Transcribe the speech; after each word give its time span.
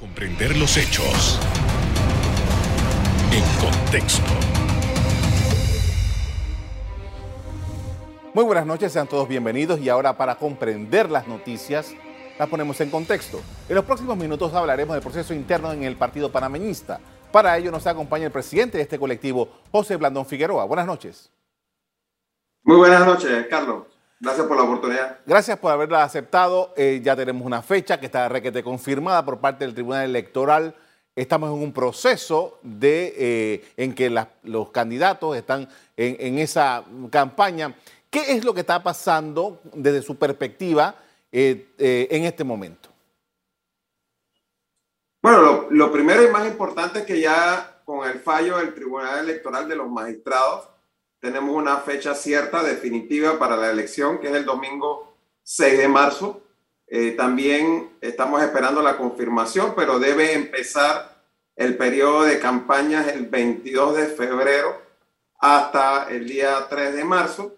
Comprender 0.00 0.56
los 0.56 0.78
hechos 0.78 1.38
en 3.30 3.44
contexto. 3.60 4.32
Muy 8.32 8.44
buenas 8.44 8.64
noches, 8.64 8.92
sean 8.92 9.06
todos 9.06 9.28
bienvenidos 9.28 9.78
y 9.78 9.90
ahora 9.90 10.16
para 10.16 10.36
comprender 10.36 11.10
las 11.10 11.28
noticias 11.28 11.94
las 12.38 12.48
ponemos 12.48 12.80
en 12.80 12.88
contexto. 12.88 13.42
En 13.68 13.74
los 13.74 13.84
próximos 13.84 14.16
minutos 14.16 14.54
hablaremos 14.54 14.94
del 14.94 15.02
proceso 15.02 15.34
interno 15.34 15.70
en 15.70 15.82
el 15.82 15.96
Partido 15.96 16.32
Panameñista. 16.32 16.98
Para 17.30 17.58
ello 17.58 17.70
nos 17.70 17.86
acompaña 17.86 18.24
el 18.24 18.32
presidente 18.32 18.78
de 18.78 18.84
este 18.84 18.98
colectivo, 18.98 19.50
José 19.70 19.96
Blandón 19.96 20.24
Figueroa. 20.24 20.64
Buenas 20.64 20.86
noches. 20.86 21.30
Muy 22.62 22.78
buenas 22.78 23.04
noches, 23.04 23.46
Carlos. 23.50 23.89
Gracias 24.20 24.46
por 24.46 24.56
la 24.58 24.64
oportunidad. 24.64 25.18
Gracias 25.24 25.58
por 25.58 25.72
haberla 25.72 26.04
aceptado. 26.04 26.74
Eh, 26.76 27.00
ya 27.02 27.16
tenemos 27.16 27.46
una 27.46 27.62
fecha 27.62 27.98
que 27.98 28.04
está 28.06 28.28
requete 28.28 28.62
confirmada 28.62 29.24
por 29.24 29.38
parte 29.38 29.64
del 29.64 29.72
Tribunal 29.72 30.04
Electoral. 30.04 30.74
Estamos 31.16 31.48
en 31.48 31.62
un 31.62 31.72
proceso 31.72 32.58
de, 32.62 33.14
eh, 33.16 33.72
en 33.78 33.94
que 33.94 34.10
los 34.42 34.70
candidatos 34.70 35.36
están 35.36 35.68
en, 35.96 36.38
esa 36.38 36.84
campaña. 37.10 37.74
¿Qué 38.10 38.34
es 38.34 38.44
lo 38.44 38.52
que 38.52 38.60
está 38.60 38.82
pasando 38.82 39.60
desde 39.72 40.02
su 40.02 40.16
perspectiva 40.16 40.94
eh, 41.32 41.66
en 41.78 42.24
este 42.24 42.44
momento? 42.44 42.90
Bueno, 45.22 45.40
lo, 45.40 45.70
lo 45.70 45.92
primero 45.92 46.22
y 46.22 46.28
más 46.28 46.46
importante 46.46 47.00
es 47.00 47.06
que 47.06 47.20
ya 47.20 47.80
con 47.86 48.06
el 48.06 48.20
fallo 48.20 48.58
del 48.58 48.74
Tribunal 48.74 49.20
Electoral 49.20 49.66
de 49.66 49.76
los 49.76 49.90
Magistrados, 49.90 50.68
tenemos 51.20 51.54
una 51.54 51.78
fecha 51.78 52.14
cierta, 52.14 52.62
definitiva 52.62 53.38
para 53.38 53.56
la 53.56 53.70
elección, 53.70 54.18
que 54.18 54.28
es 54.28 54.34
el 54.34 54.44
domingo 54.44 55.14
6 55.42 55.78
de 55.78 55.88
marzo. 55.88 56.42
Eh, 56.86 57.12
también 57.12 57.90
estamos 58.00 58.42
esperando 58.42 58.82
la 58.82 58.96
confirmación, 58.96 59.74
pero 59.76 59.98
debe 59.98 60.32
empezar 60.32 61.22
el 61.56 61.76
periodo 61.76 62.22
de 62.22 62.40
campañas 62.40 63.08
el 63.08 63.26
22 63.26 63.96
de 63.96 64.06
febrero 64.06 64.80
hasta 65.38 66.08
el 66.10 66.26
día 66.26 66.66
3 66.68 66.94
de 66.94 67.04
marzo, 67.04 67.54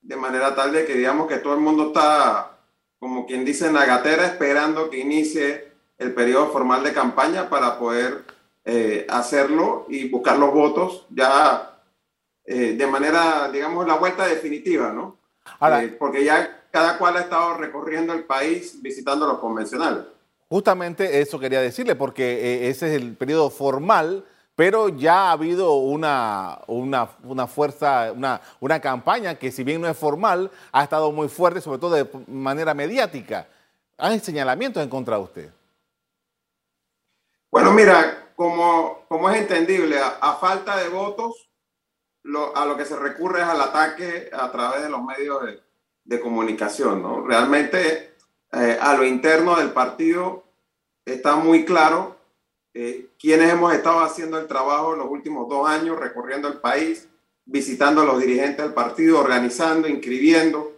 de 0.00 0.16
manera 0.16 0.54
tal 0.54 0.72
de 0.72 0.86
que 0.86 0.94
digamos 0.94 1.26
que 1.26 1.38
todo 1.38 1.54
el 1.54 1.60
mundo 1.60 1.88
está, 1.88 2.56
como 2.98 3.26
quien 3.26 3.44
dice, 3.44 3.66
en 3.66 3.74
la 3.74 3.84
gatera, 3.84 4.26
esperando 4.26 4.90
que 4.90 4.98
inicie 4.98 5.72
el 5.98 6.14
periodo 6.14 6.50
formal 6.50 6.84
de 6.84 6.92
campaña 6.92 7.48
para 7.50 7.78
poder 7.78 8.24
eh, 8.64 9.06
hacerlo 9.08 9.86
y 9.88 10.08
buscar 10.08 10.38
los 10.38 10.52
votos 10.52 11.06
ya 11.10 11.71
eh, 12.52 12.76
de 12.76 12.86
manera, 12.86 13.48
digamos, 13.50 13.86
la 13.86 13.94
vuelta 13.94 14.26
definitiva, 14.26 14.92
¿no? 14.92 15.16
Ahora, 15.58 15.82
eh, 15.82 15.88
porque 15.88 16.24
ya 16.24 16.66
cada 16.70 16.98
cual 16.98 17.16
ha 17.16 17.20
estado 17.20 17.54
recorriendo 17.54 18.12
el 18.12 18.24
país 18.24 18.80
visitando 18.80 19.26
los 19.26 19.38
convencionales. 19.38 20.04
Justamente 20.48 21.20
eso 21.20 21.38
quería 21.38 21.60
decirle, 21.60 21.94
porque 21.96 22.24
eh, 22.24 22.68
ese 22.68 22.88
es 22.88 23.00
el 23.00 23.16
periodo 23.16 23.50
formal, 23.50 24.24
pero 24.54 24.88
ya 24.88 25.28
ha 25.28 25.32
habido 25.32 25.74
una, 25.74 26.60
una, 26.66 27.08
una 27.24 27.46
fuerza, 27.46 28.12
una, 28.12 28.40
una 28.60 28.80
campaña 28.80 29.38
que 29.38 29.50
si 29.50 29.64
bien 29.64 29.80
no 29.80 29.88
es 29.88 29.96
formal, 29.96 30.50
ha 30.72 30.82
estado 30.82 31.10
muy 31.10 31.28
fuerte, 31.28 31.60
sobre 31.60 31.78
todo 31.78 31.94
de 31.94 32.06
manera 32.28 32.74
mediática. 32.74 33.48
¿Hay 33.96 34.18
señalamientos 34.20 34.82
en 34.82 34.90
contra 34.90 35.16
de 35.16 35.22
usted? 35.22 35.50
Bueno, 37.50 37.72
mira, 37.72 38.32
como, 38.36 39.04
como 39.08 39.30
es 39.30 39.40
entendible, 39.40 39.98
a 39.98 40.32
falta 40.34 40.76
de 40.76 40.88
votos, 40.88 41.48
a 42.54 42.64
lo 42.66 42.76
que 42.76 42.84
se 42.84 42.96
recurre 42.96 43.40
es 43.40 43.46
al 43.46 43.60
ataque 43.60 44.30
a 44.32 44.50
través 44.50 44.82
de 44.82 44.90
los 44.90 45.02
medios 45.02 45.42
de, 46.04 46.20
comunicación. 46.20 47.02
¿no? 47.02 47.26
Realmente 47.26 48.14
eh, 48.52 48.78
a 48.80 48.94
lo 48.94 49.04
interno 49.04 49.56
del 49.56 49.72
partido 49.72 50.44
está 51.04 51.36
muy 51.36 51.64
claro 51.64 52.16
eh, 52.74 53.10
quiénes 53.18 53.52
hemos 53.52 53.74
estado 53.74 54.00
haciendo 54.00 54.38
el 54.38 54.46
trabajo 54.46 54.92
en 54.92 55.00
los 55.00 55.10
últimos 55.10 55.48
dos 55.48 55.68
años, 55.68 55.98
recorriendo 55.98 56.48
el 56.48 56.60
país, 56.60 57.08
visitando 57.44 58.02
a 58.02 58.04
los 58.04 58.20
dirigentes 58.20 58.64
del 58.64 58.74
partido, 58.74 59.20
organizando, 59.20 59.88
inscribiendo, 59.88 60.72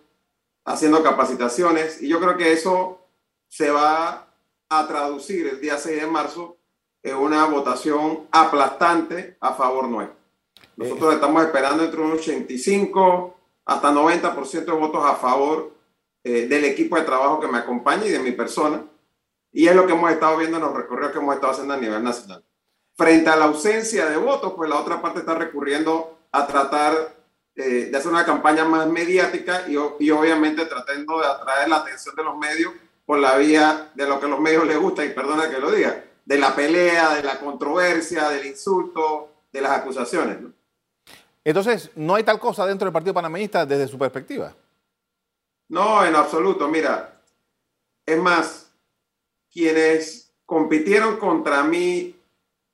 haciendo 0.65 1.03
capacitaciones. 1.03 2.03
Y 2.03 2.09
yo 2.09 2.21
creo 2.21 2.37
que 2.37 2.53
eso 2.53 3.01
se 3.49 3.71
va 3.71 4.29
a 4.69 4.87
traducir 4.89 5.47
el 5.47 5.61
día 5.61 5.79
6 5.79 6.01
de 6.01 6.07
marzo 6.07 6.57
en 7.03 7.17
una 7.17 7.45
votación 7.45 8.27
aplastante 8.33 9.37
a 9.41 9.53
favor 9.53 9.89
nuestro. 9.89 10.24
Nosotros 10.77 11.15
estamos 11.15 11.45
esperando 11.45 11.85
entre 11.85 12.01
un 12.01 12.13
85 12.13 13.37
hasta 13.65 13.93
90% 13.93 14.65
de 14.65 14.73
votos 14.73 15.05
a 15.05 15.15
favor 15.15 15.73
eh, 16.23 16.47
del 16.47 16.65
equipo 16.65 16.97
de 16.97 17.03
trabajo 17.03 17.41
que 17.41 17.49
me 17.49 17.59
acompaña 17.59 18.07
y 18.07 18.11
de 18.11 18.19
mi 18.19 18.33
persona. 18.33 18.85
Y 19.53 19.69
es 19.69 19.77
lo 19.77 19.87
que 19.87 19.93
hemos 19.93 20.11
estado 20.11 20.37
viendo 20.37 20.57
en 20.57 20.65
los 20.65 20.75
recorridos 20.75 21.13
que 21.13 21.19
hemos 21.19 21.35
estado 21.35 21.53
haciendo 21.53 21.75
a 21.75 21.79
nivel 21.79 22.03
nacional. 22.03 22.45
Frente 22.97 23.31
a 23.31 23.37
la 23.37 23.47
ausencia 23.47 24.07
de 24.07 24.17
votos, 24.17 24.53
pues 24.57 24.69
la 24.69 24.77
otra 24.77 25.01
parte 25.01 25.21
está 25.21 25.35
recurriendo 25.35 26.19
a 26.33 26.47
tratar 26.47 27.15
eh, 27.55 27.89
de 27.91 27.97
hacer 27.97 28.11
una 28.11 28.25
campaña 28.25 28.65
más 28.65 28.89
mediática 28.89 29.65
y, 29.69 29.77
y, 30.01 30.11
obviamente 30.11 30.67
tratando 30.67 31.21
de 31.21 31.27
atraer 31.27 31.69
la 31.69 31.77
atención 31.77 32.17
de 32.17 32.25
los 32.25 32.37
medios 32.37 32.73
por 33.07 33.19
la 33.19 33.37
vía 33.37 33.93
de 33.95 34.09
lo 34.09 34.19
que 34.19 34.27
a 34.27 34.29
los 34.29 34.41
medios 34.41 34.67
les 34.67 34.79
gusta, 34.79 35.05
y 35.05 35.11
perdona 35.11 35.49
que 35.49 35.59
lo 35.59 35.71
diga, 35.71 36.05
de 36.25 36.39
la 36.39 36.55
pelea, 36.57 37.15
de 37.15 37.23
la 37.23 37.39
controversia, 37.39 38.29
del 38.31 38.47
insulto, 38.47 39.29
de 39.53 39.61
las 39.61 39.73
acusaciones. 39.73 40.41
¿no? 40.41 40.53
Entonces, 41.45 41.91
¿no 41.95 42.15
hay 42.15 42.25
tal 42.25 42.41
cosa 42.41 42.67
dentro 42.67 42.87
del 42.87 42.93
Partido 42.93 43.13
Panameñista 43.13 43.67
desde 43.67 43.87
su 43.87 43.99
perspectiva? 43.99 44.55
No, 45.69 46.05
en 46.05 46.17
absoluto. 46.17 46.67
Mira, 46.69 47.21
es 48.07 48.19
más, 48.19 48.73
quienes 49.53 50.33
compitieron 50.47 51.19
contra 51.19 51.63
mí 51.63 52.17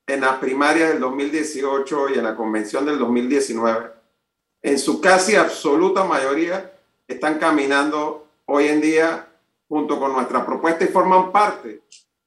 en 0.07 0.21
las 0.21 0.39
primarias 0.39 0.91
del 0.91 1.01
2018 1.01 2.11
y 2.11 2.19
en 2.19 2.25
la 2.25 2.37
convención 2.37 2.85
del 2.85 2.99
2019, 2.99 3.91
en 4.63 4.79
su 4.79 5.01
casi 5.01 5.37
absoluta 5.37 6.05
mayoría 6.05 6.73
están 7.07 7.39
caminando 7.39 8.29
hoy 8.47 8.69
en 8.69 8.81
día 8.81 9.29
junto 9.69 9.99
con 9.99 10.13
nuestra 10.13 10.45
propuesta 10.45 10.85
y 10.85 10.89
forman 10.89 11.31
parte 11.31 11.83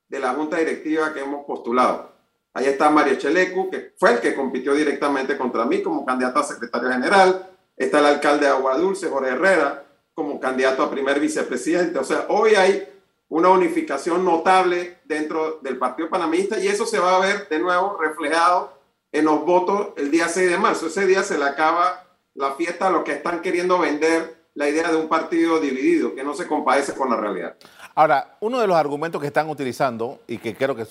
de 0.07 0.19
la 0.19 0.33
junta 0.33 0.57
directiva 0.57 1.13
que 1.13 1.21
hemos 1.21 1.45
postulado. 1.45 2.12
Ahí 2.53 2.65
está 2.65 2.89
Mario 2.89 3.15
Chelecu, 3.15 3.69
que 3.69 3.93
fue 3.97 4.11
el 4.11 4.19
que 4.19 4.35
compitió 4.35 4.73
directamente 4.75 5.37
contra 5.37 5.65
mí 5.65 5.81
como 5.81 6.05
candidato 6.05 6.39
a 6.39 6.43
secretario 6.43 6.89
general. 6.89 7.49
Está 7.75 7.99
el 7.99 8.05
alcalde 8.05 8.45
de 8.45 8.51
Aguadulce, 8.51 9.09
Jorge 9.09 9.31
Herrera, 9.31 9.85
como 10.13 10.39
candidato 10.39 10.83
a 10.83 10.91
primer 10.91 11.19
vicepresidente. 11.19 11.97
O 11.97 12.03
sea, 12.03 12.25
hoy 12.29 12.53
hay 12.53 12.87
una 13.29 13.49
unificación 13.49 14.23
notable 14.23 14.99
dentro 15.05 15.59
del 15.63 15.77
Partido 15.77 16.09
Panameñista 16.09 16.59
y 16.59 16.67
eso 16.67 16.85
se 16.85 16.99
va 16.99 17.15
a 17.15 17.19
ver 17.19 17.47
de 17.49 17.57
nuevo 17.57 17.97
reflejado 17.99 18.79
en 19.11 19.25
los 19.25 19.43
votos 19.43 19.89
el 19.97 20.11
día 20.11 20.27
6 20.27 20.51
de 20.51 20.57
marzo. 20.57 20.87
Ese 20.87 21.07
día 21.07 21.23
se 21.23 21.39
le 21.39 21.45
acaba 21.45 22.05
la 22.35 22.53
fiesta 22.53 22.87
a 22.87 22.91
los 22.91 23.03
que 23.03 23.13
están 23.13 23.41
queriendo 23.41 23.79
vender 23.79 24.43
la 24.53 24.69
idea 24.69 24.91
de 24.91 24.97
un 24.97 25.07
partido 25.07 25.59
dividido, 25.59 26.13
que 26.13 26.23
no 26.23 26.35
se 26.35 26.47
compadece 26.47 26.93
con 26.93 27.09
la 27.09 27.17
realidad. 27.17 27.55
Ahora, 27.95 28.37
uno 28.39 28.59
de 28.59 28.67
los 28.67 28.75
argumentos 28.75 29.21
que 29.21 29.27
están 29.27 29.49
utilizando, 29.49 30.19
y 30.27 30.39
que 30.39 30.55
creo 30.55 30.75
que 30.75 30.81
es 30.81 30.89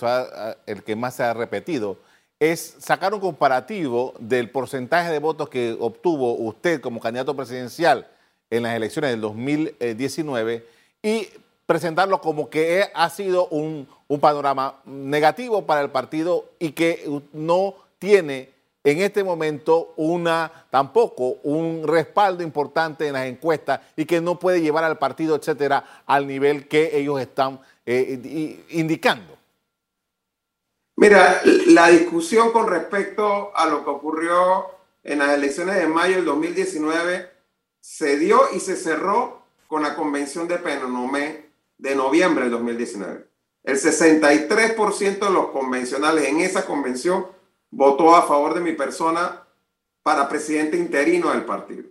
el 0.67 0.85
que 0.85 0.95
más 0.95 1.15
se 1.15 1.25
ha 1.25 1.35
repetido, 1.35 1.99
es 2.39 2.77
sacar 2.79 3.15
un 3.15 3.21
comparativo 3.21 4.15
del 4.19 4.51
porcentaje 4.51 5.11
de 5.11 5.19
votos 5.19 5.49
que 5.49 5.77
obtuvo 5.79 6.35
usted 6.35 6.81
como 6.81 7.01
candidato 7.01 7.37
presidencial 7.37 8.09
en 8.51 8.65
las 8.65 8.75
elecciones 8.75 9.13
del 9.13 9.21
2019 9.21 10.67
y 11.03 11.29
presentarlo 11.67 12.21
como 12.21 12.51
que 12.51 12.91
ha 12.95 13.11
sido 13.11 13.47
un, 13.49 13.89
un 14.09 14.21
panorama 14.21 14.81
negativo 14.85 15.67
para 15.67 15.83
el 15.83 15.91
partido 15.91 16.47
y 16.59 16.73
que 16.73 17.09
no 17.33 17.75
tiene 17.99 18.51
en 18.85 19.01
este 19.01 19.23
momento 19.23 19.95
una 19.97 20.51
tampoco 20.71 21.37
un 21.45 21.87
respaldo 21.87 22.43
importante 22.43 23.07
en 23.07 23.13
las 23.13 23.27
encuestas 23.27 23.81
y 23.97 24.05
que 24.05 24.21
no 24.21 24.39
puede 24.39 24.61
llevar 24.61 24.85
al 24.85 24.99
partido, 24.99 25.37
etcétera, 25.37 26.03
al 26.07 26.27
nivel 26.27 26.67
que 26.67 26.97
ellos 26.97 27.21
están 27.21 27.61
eh, 27.87 28.65
indicando. 28.71 29.37
Mira, 30.97 31.41
la 31.69 31.89
discusión 31.89 32.53
con 32.53 32.69
respecto 32.69 33.57
a 33.57 33.67
lo 33.67 33.85
que 33.85 33.91
ocurrió 33.91 34.67
en 35.03 35.21
las 35.21 35.31
elecciones 35.31 35.77
de 35.77 35.87
mayo 35.87 36.17
del 36.17 36.25
2019 36.27 37.31
se 37.81 38.19
dio 38.19 38.43
y 38.55 38.61
se 38.61 38.77
cerró 38.77 39.43
con 39.67 39.83
la 39.83 39.97
convención 39.97 40.47
de 40.47 40.59
Penonomé 40.59 41.47
de 41.79 41.97
noviembre 41.97 42.45
del 42.45 42.53
2019. 42.53 43.27
El 43.65 43.77
63% 43.81 45.19
de 45.19 45.31
los 45.31 45.47
convencionales 45.47 46.29
en 46.29 46.41
esa 46.41 46.67
convención 46.67 47.27
votó 47.73 48.15
a 48.15 48.23
favor 48.23 48.55
de 48.55 48.61
mi 48.61 48.73
persona 48.73 49.43
para 50.03 50.29
presidente 50.29 50.77
interino 50.77 51.31
del 51.31 51.45
partido. 51.45 51.85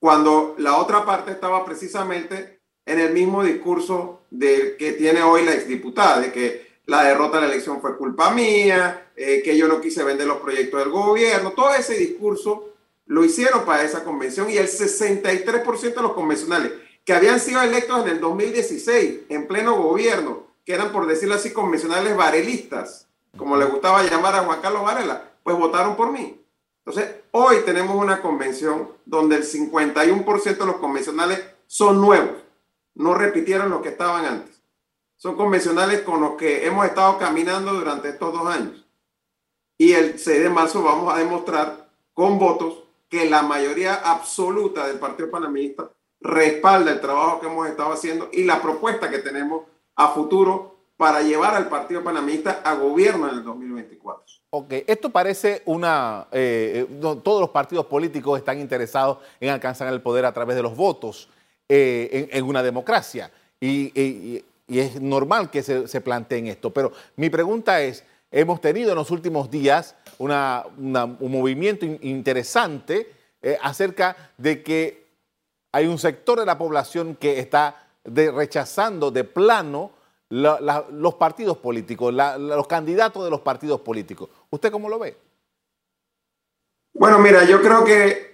Cuando 0.00 0.54
la 0.58 0.76
otra 0.78 1.04
parte 1.04 1.32
estaba 1.32 1.64
precisamente 1.64 2.60
en 2.86 2.98
el 2.98 3.12
mismo 3.12 3.44
discurso 3.44 4.22
de, 4.30 4.76
que 4.76 4.92
tiene 4.92 5.22
hoy 5.22 5.44
la 5.44 5.52
exdiputada, 5.52 6.20
de 6.20 6.32
que 6.32 6.68
la 6.86 7.04
derrota 7.04 7.36
de 7.36 7.46
la 7.46 7.52
elección 7.52 7.80
fue 7.80 7.98
culpa 7.98 8.30
mía, 8.30 9.10
eh, 9.14 9.42
que 9.44 9.56
yo 9.56 9.68
no 9.68 9.80
quise 9.80 10.02
vender 10.02 10.26
los 10.26 10.38
proyectos 10.38 10.80
del 10.80 10.90
gobierno, 10.90 11.52
todo 11.52 11.74
ese 11.74 11.94
discurso 11.94 12.74
lo 13.06 13.24
hicieron 13.24 13.64
para 13.64 13.82
esa 13.82 14.04
convención 14.04 14.48
y 14.50 14.56
el 14.56 14.68
63% 14.68 15.94
de 15.94 16.02
los 16.02 16.12
convencionales 16.12 16.72
que 17.04 17.12
habían 17.12 17.40
sido 17.40 17.60
electos 17.62 18.02
en 18.02 18.08
el 18.08 18.20
2016 18.20 19.20
en 19.28 19.46
pleno 19.46 19.82
gobierno, 19.82 20.46
que 20.64 20.74
eran, 20.74 20.92
por 20.92 21.06
decirlo 21.06 21.34
así, 21.34 21.52
convencionales 21.52 22.16
varelistas, 22.16 23.07
como 23.38 23.56
le 23.56 23.64
gustaba 23.64 24.02
llamar 24.02 24.34
a 24.34 24.44
Juan 24.44 24.60
Carlos 24.60 24.82
Varela, 24.82 25.22
pues 25.42 25.56
votaron 25.56 25.96
por 25.96 26.12
mí. 26.12 26.38
Entonces, 26.84 27.16
hoy 27.30 27.58
tenemos 27.64 27.96
una 27.96 28.20
convención 28.20 28.90
donde 29.06 29.36
el 29.36 29.44
51% 29.44 30.58
de 30.58 30.66
los 30.66 30.76
convencionales 30.76 31.42
son 31.66 32.00
nuevos, 32.00 32.36
no 32.94 33.14
repitieron 33.14 33.70
lo 33.70 33.80
que 33.80 33.90
estaban 33.90 34.24
antes. 34.26 34.60
Son 35.16 35.36
convencionales 35.36 36.02
con 36.02 36.20
los 36.20 36.32
que 36.32 36.66
hemos 36.66 36.86
estado 36.86 37.18
caminando 37.18 37.72
durante 37.72 38.08
estos 38.08 38.32
dos 38.32 38.46
años. 38.46 38.86
Y 39.76 39.92
el 39.92 40.18
6 40.18 40.42
de 40.42 40.50
marzo 40.50 40.82
vamos 40.82 41.12
a 41.14 41.18
demostrar 41.18 41.88
con 42.12 42.38
votos 42.38 42.84
que 43.08 43.28
la 43.28 43.42
mayoría 43.42 43.94
absoluta 43.94 44.86
del 44.86 44.98
Partido 44.98 45.30
Panameñista 45.30 45.90
respalda 46.20 46.90
el 46.90 47.00
trabajo 47.00 47.40
que 47.40 47.46
hemos 47.46 47.68
estado 47.68 47.92
haciendo 47.92 48.28
y 48.32 48.44
la 48.44 48.60
propuesta 48.60 49.08
que 49.10 49.18
tenemos 49.18 49.62
a 49.94 50.08
futuro 50.08 50.77
para 50.98 51.22
llevar 51.22 51.54
al 51.54 51.68
Partido 51.68 52.02
Panameñista 52.02 52.60
a 52.64 52.74
gobierno 52.74 53.28
en 53.28 53.36
el 53.36 53.44
2024. 53.44 54.24
Ok, 54.50 54.74
esto 54.84 55.10
parece 55.10 55.62
una... 55.64 56.26
Eh, 56.32 56.86
todos 57.22 57.40
los 57.40 57.50
partidos 57.50 57.86
políticos 57.86 58.36
están 58.36 58.58
interesados 58.58 59.18
en 59.38 59.50
alcanzar 59.50 59.92
el 59.92 60.02
poder 60.02 60.24
a 60.24 60.32
través 60.32 60.56
de 60.56 60.62
los 60.62 60.76
votos 60.76 61.28
eh, 61.68 62.28
en, 62.32 62.44
una 62.44 62.64
democracia 62.64 63.30
y, 63.60 64.42
es 64.66 65.00
normal 65.00 65.50
que 65.50 65.62
se, 65.62 66.00
planteen 66.00 66.48
esto, 66.48 66.70
pero 66.70 66.92
mi 67.16 67.30
pregunta 67.30 67.80
es, 67.80 68.04
hemos 68.30 68.60
tenido 68.60 68.90
en 68.90 68.96
los 68.96 69.10
últimos 69.12 69.50
días 69.50 69.94
un 70.18 71.16
movimiento 71.20 71.86
interesante 71.86 73.12
eh, 73.40 73.56
acerca 73.62 74.32
de 74.36 74.64
que 74.64 75.06
hay 75.70 75.86
un 75.86 75.98
sector 75.98 76.40
de 76.40 76.44
la 76.44 76.58
población 76.58 77.14
que 77.14 77.38
está 77.38 77.86
rechazando 78.04 79.10
de 79.12 79.22
plano 79.22 79.92
los 80.30 81.14
partidos 81.14 81.58
políticos, 81.58 82.12
los 82.12 82.66
candidatos 82.66 83.24
de 83.24 83.30
los 83.30 83.40
partidos 83.40 83.80
políticos. 83.80 84.28
¿Usted 84.50 84.70
cómo 84.70 84.88
lo 84.88 84.98
ve? 84.98 85.16
Bueno, 86.92 87.18
mira, 87.18 87.44
yo 87.44 87.60
creo 87.60 87.84
que 87.84 88.28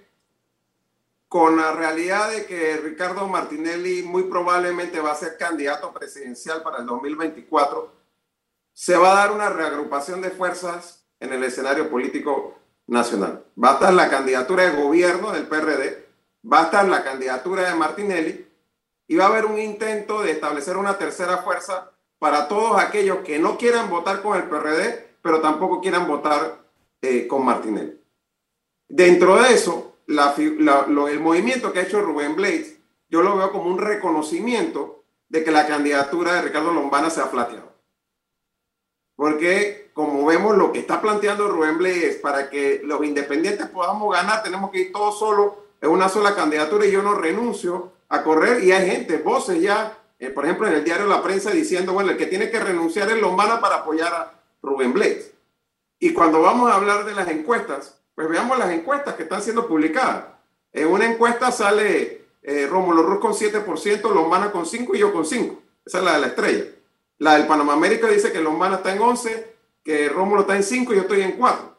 con 1.28 1.56
la 1.56 1.72
realidad 1.72 2.30
de 2.30 2.46
que 2.46 2.76
Ricardo 2.76 3.26
Martinelli 3.26 4.02
muy 4.02 4.24
probablemente 4.24 5.00
va 5.00 5.12
a 5.12 5.16
ser 5.16 5.36
candidato 5.36 5.92
presidencial 5.92 6.62
para 6.62 6.78
el 6.78 6.86
2024, 6.86 7.92
se 8.72 8.96
va 8.96 9.12
a 9.12 9.16
dar 9.16 9.32
una 9.32 9.50
reagrupación 9.50 10.20
de 10.20 10.30
fuerzas 10.30 11.04
en 11.20 11.32
el 11.32 11.42
escenario 11.44 11.90
político 11.90 12.56
nacional. 12.86 13.44
Va 13.62 13.70
a 13.70 13.74
estar 13.74 13.94
la 13.94 14.08
candidatura 14.08 14.64
de 14.64 14.82
gobierno 14.82 15.32
del 15.32 15.46
PRD, 15.46 16.06
va 16.50 16.60
a 16.60 16.64
estar 16.64 16.86
la 16.86 17.02
candidatura 17.02 17.68
de 17.68 17.74
Martinelli 17.74 18.46
y 19.06 19.16
va 19.16 19.24
a 19.24 19.28
haber 19.28 19.46
un 19.46 19.58
intento 19.58 20.22
de 20.22 20.32
establecer 20.32 20.76
una 20.76 20.98
tercera 20.98 21.38
fuerza 21.38 21.90
para 22.18 22.48
todos 22.48 22.80
aquellos 22.80 23.18
que 23.18 23.38
no 23.38 23.58
quieran 23.58 23.90
votar 23.90 24.22
con 24.22 24.36
el 24.36 24.44
PRD, 24.44 25.16
pero 25.20 25.40
tampoco 25.40 25.80
quieran 25.80 26.06
votar 26.08 26.64
eh, 27.02 27.26
con 27.26 27.44
Martinelli. 27.44 28.00
Dentro 28.88 29.42
de 29.42 29.52
eso, 29.52 29.98
el 30.06 31.20
movimiento 31.20 31.72
que 31.72 31.80
ha 31.80 31.82
hecho 31.82 32.00
Rubén 32.00 32.36
Blades, 32.36 32.78
yo 33.08 33.22
lo 33.22 33.36
veo 33.36 33.52
como 33.52 33.70
un 33.70 33.78
reconocimiento 33.78 35.04
de 35.28 35.44
que 35.44 35.50
la 35.50 35.66
candidatura 35.66 36.34
de 36.34 36.42
Ricardo 36.42 36.72
Lombana 36.72 37.10
se 37.10 37.20
ha 37.20 37.26
flateado. 37.26 37.72
Porque 39.16 39.90
como 39.94 40.26
vemos 40.26 40.56
lo 40.56 40.72
que 40.72 40.80
está 40.80 41.00
planteando 41.00 41.48
Rubén 41.48 41.78
Blades, 41.78 42.16
para 42.16 42.50
que 42.50 42.80
los 42.84 43.04
independientes 43.04 43.68
podamos 43.68 44.12
ganar, 44.12 44.42
tenemos 44.42 44.70
que 44.70 44.80
ir 44.80 44.92
todos 44.92 45.18
solos 45.18 45.54
en 45.80 45.90
una 45.90 46.08
sola 46.08 46.34
candidatura 46.34 46.86
y 46.86 46.90
yo 46.90 47.02
no 47.02 47.14
renuncio 47.14 47.92
a 48.08 48.22
correr 48.22 48.62
y 48.62 48.72
hay 48.72 48.90
gente, 48.90 49.18
voces 49.18 49.60
ya, 49.60 49.98
eh, 50.18 50.30
por 50.30 50.44
ejemplo, 50.44 50.66
en 50.66 50.74
el 50.74 50.84
diario 50.84 51.06
La 51.06 51.22
Prensa 51.22 51.50
diciendo, 51.50 51.92
bueno, 51.92 52.10
el 52.10 52.16
que 52.16 52.26
tiene 52.26 52.50
que 52.50 52.60
renunciar 52.60 53.10
es 53.10 53.20
Lombana 53.20 53.60
para 53.60 53.76
apoyar 53.76 54.12
a 54.14 54.34
Rubén 54.62 54.92
Blades. 54.92 55.32
Y 55.98 56.12
cuando 56.12 56.42
vamos 56.42 56.70
a 56.70 56.76
hablar 56.76 57.04
de 57.04 57.14
las 57.14 57.28
encuestas, 57.28 58.00
pues 58.14 58.28
veamos 58.28 58.58
las 58.58 58.70
encuestas 58.70 59.14
que 59.14 59.24
están 59.24 59.42
siendo 59.42 59.66
publicadas. 59.66 60.24
En 60.72 60.88
una 60.88 61.10
encuesta 61.10 61.50
sale 61.50 62.26
eh, 62.42 62.66
Rómulo 62.66 63.02
Ruz 63.02 63.20
con 63.20 63.32
7%, 63.32 64.12
Lombana 64.12 64.52
con 64.52 64.66
5 64.66 64.94
y 64.94 64.98
yo 64.98 65.12
con 65.12 65.24
5. 65.24 65.62
Esa 65.84 65.98
es 65.98 66.04
la 66.04 66.14
de 66.14 66.20
la 66.20 66.26
estrella. 66.28 66.64
La 67.18 67.34
del 67.34 67.46
Panamá 67.46 67.74
América 67.74 68.08
dice 68.08 68.32
que 68.32 68.40
Lombana 68.40 68.76
está 68.76 68.92
en 68.92 69.00
11, 69.00 69.54
que 69.82 70.08
Rómulo 70.08 70.42
está 70.42 70.56
en 70.56 70.64
5 70.64 70.92
y 70.92 70.96
yo 70.96 71.02
estoy 71.02 71.22
en 71.22 71.32
4. 71.32 71.74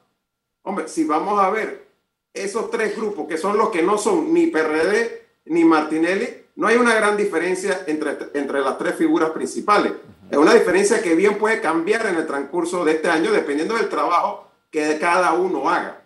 Hombre, 0.64 0.88
si 0.88 1.04
vamos 1.04 1.40
a 1.40 1.50
ver 1.50 1.88
esos 2.34 2.70
tres 2.70 2.96
grupos 2.96 3.28
que 3.28 3.38
son 3.38 3.58
los 3.58 3.70
que 3.70 3.82
no 3.82 3.98
son 3.98 4.34
ni 4.34 4.48
PRD 4.48 5.25
ni 5.46 5.64
Martinelli, 5.64 6.28
no 6.56 6.68
hay 6.68 6.78
una 6.78 6.96
gran 6.96 7.18
diferencia 7.18 7.84
entre, 7.88 8.18
entre 8.34 8.62
las 8.62 8.78
tres 8.78 8.96
figuras 8.96 9.32
principales. 9.32 9.94
Es 10.30 10.38
una 10.38 10.54
diferencia 10.54 11.02
que 11.02 11.16
bien 11.16 11.38
puede 11.38 11.62
cambiar 11.62 12.06
en 12.08 12.16
el 12.16 12.26
transcurso 12.26 12.84
de 12.84 12.94
este 12.94 13.10
año 13.10 13.32
dependiendo 13.32 13.76
del 13.76 13.90
trabajo 13.90 14.50
que 14.72 14.98
cada 15.00 15.34
uno 15.34 15.70
haga. 15.70 16.02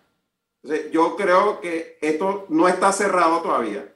yo 0.92 1.16
creo 1.16 1.62
que 1.62 1.98
esto 2.02 2.46
no 2.50 2.68
está 2.68 2.92
cerrado 2.92 3.42
todavía. 3.42 3.94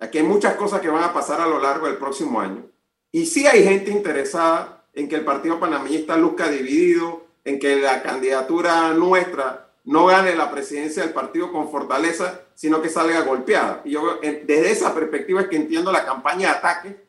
Aquí 0.00 0.18
hay 0.18 0.24
muchas 0.24 0.54
cosas 0.54 0.80
que 0.80 0.88
van 0.88 1.02
a 1.02 1.12
pasar 1.12 1.40
a 1.40 1.46
lo 1.46 1.60
largo 1.60 1.86
del 1.86 1.96
próximo 1.96 2.40
año. 2.40 2.66
Y 3.10 3.26
sí 3.26 3.46
hay 3.46 3.64
gente 3.64 3.90
interesada 3.90 4.84
en 4.92 5.08
que 5.08 5.16
el 5.16 5.24
Partido 5.24 5.58
Panameñista 5.58 6.16
luzca 6.16 6.48
dividido, 6.48 7.24
en 7.44 7.58
que 7.58 7.76
la 7.76 8.02
candidatura 8.02 8.92
nuestra 8.92 9.63
no 9.84 10.06
gane 10.06 10.34
la 10.34 10.50
presidencia 10.50 11.02
del 11.02 11.12
partido 11.12 11.52
con 11.52 11.70
fortaleza, 11.70 12.40
sino 12.54 12.80
que 12.80 12.88
salga 12.88 13.20
golpeada. 13.22 13.82
Y 13.84 13.92
yo 13.92 14.18
desde 14.22 14.70
esa 14.70 14.94
perspectiva 14.94 15.42
es 15.42 15.48
que 15.48 15.56
entiendo 15.56 15.92
la 15.92 16.04
campaña 16.04 16.48
de 16.48 16.56
ataque 16.56 17.04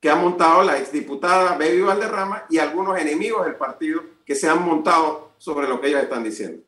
que 0.00 0.08
ha 0.08 0.16
montado 0.16 0.62
la 0.62 0.78
exdiputada 0.78 1.58
Baby 1.58 1.82
Valderrama 1.82 2.44
y 2.48 2.58
algunos 2.58 2.98
enemigos 2.98 3.44
del 3.44 3.56
partido 3.56 4.00
que 4.24 4.34
se 4.34 4.48
han 4.48 4.64
montado 4.64 5.32
sobre 5.38 5.68
lo 5.68 5.80
que 5.80 5.88
ellos 5.88 6.02
están 6.02 6.24
diciendo. 6.24 6.62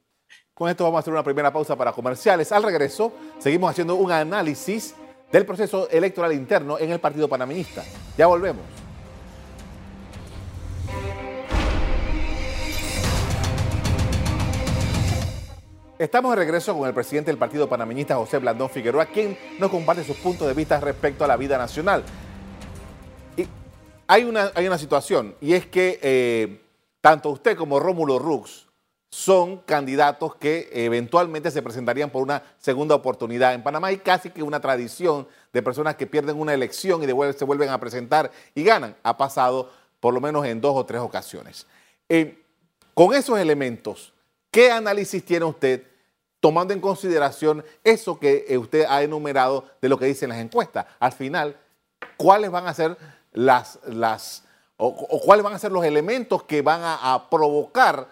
Con 0.52 0.68
esto 0.68 0.84
vamos 0.84 0.98
a 0.98 1.00
hacer 1.00 1.12
una 1.12 1.22
primera 1.22 1.52
pausa 1.52 1.76
para 1.76 1.92
comerciales. 1.92 2.52
Al 2.52 2.62
regreso, 2.62 3.12
seguimos 3.38 3.70
haciendo 3.70 3.94
un 3.94 4.12
análisis 4.12 4.94
del 5.30 5.46
proceso 5.46 5.88
electoral 5.88 6.32
interno 6.34 6.78
en 6.78 6.90
el 6.90 7.00
Partido 7.00 7.26
Panameñista. 7.28 7.84
Ya 8.18 8.26
volvemos. 8.26 8.81
Estamos 16.02 16.32
de 16.32 16.36
regreso 16.36 16.76
con 16.76 16.88
el 16.88 16.92
presidente 16.92 17.30
del 17.30 17.38
Partido 17.38 17.68
Panameñista, 17.68 18.16
José 18.16 18.38
Blandón 18.38 18.68
Figueroa, 18.68 19.06
quien 19.06 19.38
nos 19.60 19.70
comparte 19.70 20.02
sus 20.02 20.16
puntos 20.16 20.48
de 20.48 20.52
vista 20.52 20.80
respecto 20.80 21.24
a 21.24 21.28
la 21.28 21.36
vida 21.36 21.56
nacional. 21.56 22.02
Hay, 24.08 24.24
una, 24.24 24.50
hay 24.56 24.66
una 24.66 24.78
situación, 24.78 25.36
y 25.40 25.52
es 25.52 25.64
que 25.66 26.00
eh, 26.02 26.60
tanto 27.00 27.30
usted 27.30 27.56
como 27.56 27.78
Rómulo 27.78 28.18
Rux 28.18 28.66
son 29.10 29.58
candidatos 29.58 30.34
que 30.34 30.70
eventualmente 30.72 31.52
se 31.52 31.62
presentarían 31.62 32.10
por 32.10 32.24
una 32.24 32.42
segunda 32.58 32.96
oportunidad. 32.96 33.54
En 33.54 33.62
Panamá 33.62 33.86
hay 33.86 33.98
casi 33.98 34.30
que 34.30 34.42
una 34.42 34.58
tradición 34.58 35.28
de 35.52 35.62
personas 35.62 35.94
que 35.94 36.08
pierden 36.08 36.36
una 36.36 36.52
elección 36.52 37.00
y 37.04 37.06
de 37.06 37.32
se 37.32 37.44
vuelven 37.44 37.68
a 37.68 37.78
presentar 37.78 38.32
y 38.56 38.64
ganan. 38.64 38.96
Ha 39.04 39.16
pasado 39.16 39.70
por 40.00 40.12
lo 40.12 40.20
menos 40.20 40.44
en 40.46 40.60
dos 40.60 40.74
o 40.74 40.84
tres 40.84 41.00
ocasiones. 41.00 41.64
Eh, 42.08 42.42
con 42.92 43.14
esos 43.14 43.38
elementos, 43.38 44.12
¿qué 44.50 44.72
análisis 44.72 45.24
tiene 45.24 45.44
usted 45.44 45.91
tomando 46.42 46.74
en 46.74 46.80
consideración 46.80 47.64
eso 47.84 48.18
que 48.18 48.46
eh, 48.48 48.58
usted 48.58 48.84
ha 48.88 49.00
enumerado 49.04 49.64
de 49.80 49.88
lo 49.88 49.96
que 49.96 50.06
dicen 50.06 50.28
las 50.28 50.38
encuestas. 50.38 50.86
Al 50.98 51.12
final, 51.12 51.56
¿cuáles 52.16 52.50
van 52.50 52.66
a 52.66 52.74
ser 52.74 52.96
las, 53.32 53.78
las 53.86 54.42
o, 54.76 55.20
cuáles 55.24 55.44
van 55.44 55.54
a 55.54 55.58
ser 55.60 55.70
los 55.70 55.84
elementos 55.84 56.42
que 56.42 56.60
van 56.60 56.80
a, 56.82 57.28
provocar 57.30 58.08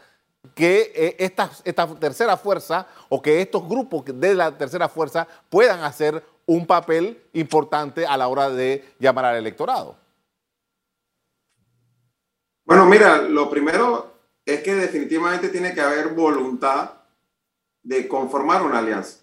que 0.54 0.92
eh, 0.94 1.16
esta, 1.18 1.50
esta, 1.64 1.88
tercera 1.96 2.36
fuerza 2.36 2.86
o 3.08 3.20
que 3.20 3.42
estos 3.42 3.68
grupos 3.68 4.04
de 4.06 4.34
la 4.36 4.56
tercera 4.56 4.88
fuerza 4.88 5.26
puedan 5.48 5.82
hacer 5.82 6.22
un 6.46 6.68
papel 6.68 7.20
importante 7.32 8.06
a 8.06 8.16
la 8.16 8.28
hora 8.28 8.48
de 8.48 8.94
llamar 9.00 9.24
al 9.24 9.38
electorado? 9.38 9.96
Bueno, 12.64 12.86
mira, 12.86 13.22
lo 13.22 13.50
primero 13.50 14.14
es 14.46 14.62
que 14.62 14.76
definitivamente 14.76 15.48
tiene 15.48 15.74
que 15.74 15.80
haber 15.80 16.10
voluntad 16.10 16.99
de 17.82 18.08
conformar 18.08 18.62
una 18.62 18.78
alianza. 18.78 19.18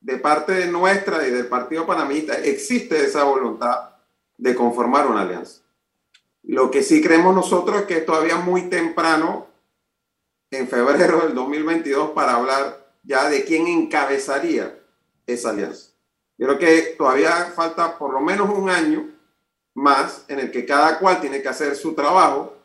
De 0.00 0.18
parte 0.18 0.66
nuestra 0.66 1.26
y 1.26 1.30
del 1.30 1.46
Partido 1.46 1.86
Panamista 1.86 2.34
existe 2.34 3.02
esa 3.04 3.24
voluntad 3.24 3.90
de 4.36 4.54
conformar 4.54 5.06
una 5.06 5.22
alianza. 5.22 5.62
Lo 6.42 6.70
que 6.70 6.82
sí 6.82 7.02
creemos 7.02 7.34
nosotros 7.34 7.80
es 7.80 7.86
que 7.86 7.98
es 7.98 8.06
todavía 8.06 8.36
muy 8.36 8.68
temprano, 8.68 9.46
en 10.50 10.68
febrero 10.68 11.20
del 11.22 11.34
2022, 11.34 12.10
para 12.10 12.34
hablar 12.34 12.86
ya 13.02 13.28
de 13.28 13.44
quién 13.44 13.66
encabezaría 13.66 14.78
esa 15.26 15.50
alianza. 15.50 15.90
Yo 16.36 16.46
creo 16.46 16.58
que 16.58 16.82
todavía 16.98 17.52
falta 17.54 17.96
por 17.96 18.12
lo 18.12 18.20
menos 18.20 18.50
un 18.50 18.68
año 18.68 19.08
más 19.74 20.24
en 20.28 20.40
el 20.40 20.50
que 20.50 20.66
cada 20.66 20.98
cual 20.98 21.20
tiene 21.20 21.40
que 21.40 21.48
hacer 21.48 21.74
su 21.76 21.94
trabajo, 21.94 22.56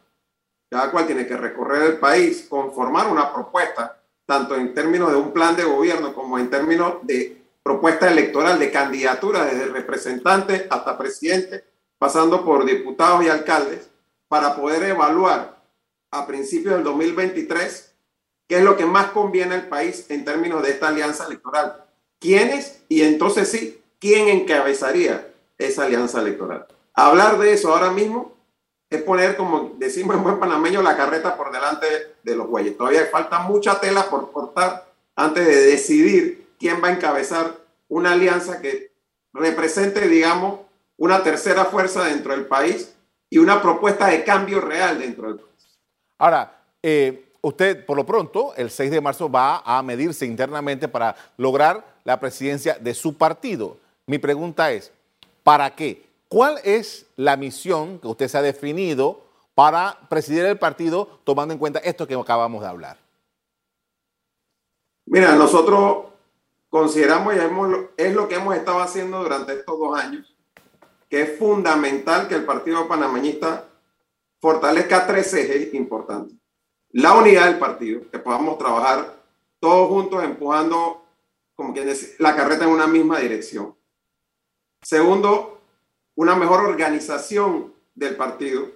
cada 0.69 0.91
cual 0.91 1.07
tiene 1.07 1.25
que 1.25 1.37
recorrer 1.37 1.83
el 1.83 1.97
país, 1.97 2.45
conformar 2.49 3.07
una 3.07 3.33
propuesta 3.33 3.98
tanto 4.29 4.55
en 4.55 4.75
términos 4.75 5.11
de 5.11 5.17
un 5.17 5.33
plan 5.33 5.55
de 5.55 5.63
gobierno 5.63 6.13
como 6.13 6.37
en 6.37 6.51
términos 6.51 6.97
de 7.01 7.41
propuesta 7.63 8.11
electoral, 8.11 8.59
de 8.59 8.69
candidatura 8.69 9.43
desde 9.43 9.65
representante 9.65 10.67
hasta 10.69 10.99
presidente, 10.99 11.63
pasando 11.97 12.45
por 12.45 12.63
diputados 12.63 13.25
y 13.25 13.27
alcaldes, 13.27 13.89
para 14.27 14.55
poder 14.55 14.83
evaluar 14.83 15.59
a 16.11 16.27
principios 16.27 16.75
del 16.75 16.83
2023 16.83 17.91
qué 18.47 18.57
es 18.57 18.63
lo 18.63 18.77
que 18.77 18.85
más 18.85 19.09
conviene 19.09 19.55
al 19.55 19.67
país 19.67 20.05
en 20.09 20.23
términos 20.23 20.61
de 20.61 20.69
esta 20.73 20.89
alianza 20.89 21.25
electoral. 21.25 21.85
¿Quiénes? 22.19 22.83
Y 22.87 23.01
entonces 23.01 23.49
sí, 23.49 23.81
¿quién 23.97 24.27
encabezaría 24.27 25.27
esa 25.57 25.85
alianza 25.85 26.21
electoral? 26.21 26.67
Hablar 26.93 27.39
de 27.39 27.53
eso 27.53 27.73
ahora 27.73 27.89
mismo 27.89 28.35
es 28.89 29.03
poner, 29.03 29.37
como 29.37 29.73
decimos 29.77 30.15
en 30.15 30.23
buen 30.23 30.39
panameño, 30.39 30.81
la 30.81 30.97
carreta 30.97 31.37
por 31.37 31.51
delante 31.51 31.85
de 32.23 32.35
los 32.35 32.47
bueyes. 32.47 32.75
Todavía 32.75 33.05
falta 33.11 33.39
mucha 33.39 33.79
tela 33.79 34.09
por 34.09 34.31
cortar 34.31 34.91
antes 35.15 35.45
de 35.45 35.55
decidir 35.65 36.49
quién 36.57 36.83
va 36.83 36.87
a 36.87 36.93
encabezar 36.93 37.55
una 37.87 38.13
alianza 38.13 38.61
que 38.61 38.91
represente, 39.33 40.07
digamos, 40.07 40.61
una 40.97 41.23
tercera 41.23 41.65
fuerza 41.65 42.03
dentro 42.05 42.33
del 42.33 42.47
país 42.47 42.95
y 43.29 43.37
una 43.37 43.61
propuesta 43.61 44.07
de 44.07 44.23
cambio 44.23 44.59
real 44.59 44.99
dentro 44.99 45.27
del 45.27 45.37
país. 45.39 45.79
Ahora, 46.17 46.63
eh, 46.81 47.31
usted 47.41 47.85
por 47.85 47.95
lo 47.95 48.05
pronto, 48.05 48.53
el 48.55 48.71
6 48.71 48.91
de 48.91 49.01
marzo, 49.01 49.29
va 49.29 49.61
a 49.63 49.83
medirse 49.83 50.25
internamente 50.25 50.87
para 50.87 51.15
lograr 51.37 51.85
la 52.03 52.19
presidencia 52.19 52.77
de 52.79 52.93
su 52.93 53.15
partido. 53.15 53.77
Mi 54.07 54.17
pregunta 54.17 54.71
es, 54.71 54.91
¿para 55.43 55.75
qué? 55.75 56.08
¿Cuál 56.29 56.59
es 56.63 57.07
la 57.15 57.35
misión 57.37 57.97
que 57.99 58.07
usted 58.07 58.27
se 58.27 58.37
ha 58.37 58.43
definido 58.43 59.25
para 59.55 59.97
presidir 60.09 60.45
el 60.45 60.59
partido 60.59 61.19
tomando 61.23 61.53
en 61.53 61.59
cuenta 61.59 61.79
esto 61.79 62.07
que 62.07 62.13
acabamos 62.13 62.61
de 62.61 62.67
hablar? 62.67 62.97
Mira, 65.07 65.33
nosotros 65.33 66.05
consideramos 66.69 67.33
y 67.33 67.39
es 67.97 68.13
lo 68.13 68.27
que 68.27 68.35
hemos 68.35 68.55
estado 68.55 68.79
haciendo 68.79 69.23
durante 69.23 69.53
estos 69.53 69.79
dos 69.79 69.99
años, 69.99 70.37
que 71.09 71.23
es 71.23 71.39
fundamental 71.39 72.27
que 72.27 72.35
el 72.35 72.45
Partido 72.45 72.87
Panameñista 72.87 73.65
fortalezca 74.39 75.07
tres 75.07 75.33
ejes 75.33 75.73
importantes. 75.73 76.37
La 76.91 77.15
unidad 77.15 77.45
del 77.45 77.57
partido, 77.57 78.01
que 78.11 78.19
podamos 78.19 78.59
trabajar 78.59 79.15
todos 79.59 79.89
juntos 79.89 80.23
empujando, 80.23 81.03
como 81.55 81.73
quien 81.73 81.87
dice, 81.87 82.15
la 82.19 82.35
carreta 82.35 82.65
en 82.65 82.69
una 82.69 82.85
misma 82.85 83.17
dirección. 83.17 83.75
Segundo, 84.81 85.58
una 86.19 86.35
mejor 86.35 86.65
organización 86.65 87.73
del 87.95 88.17
partido, 88.17 88.67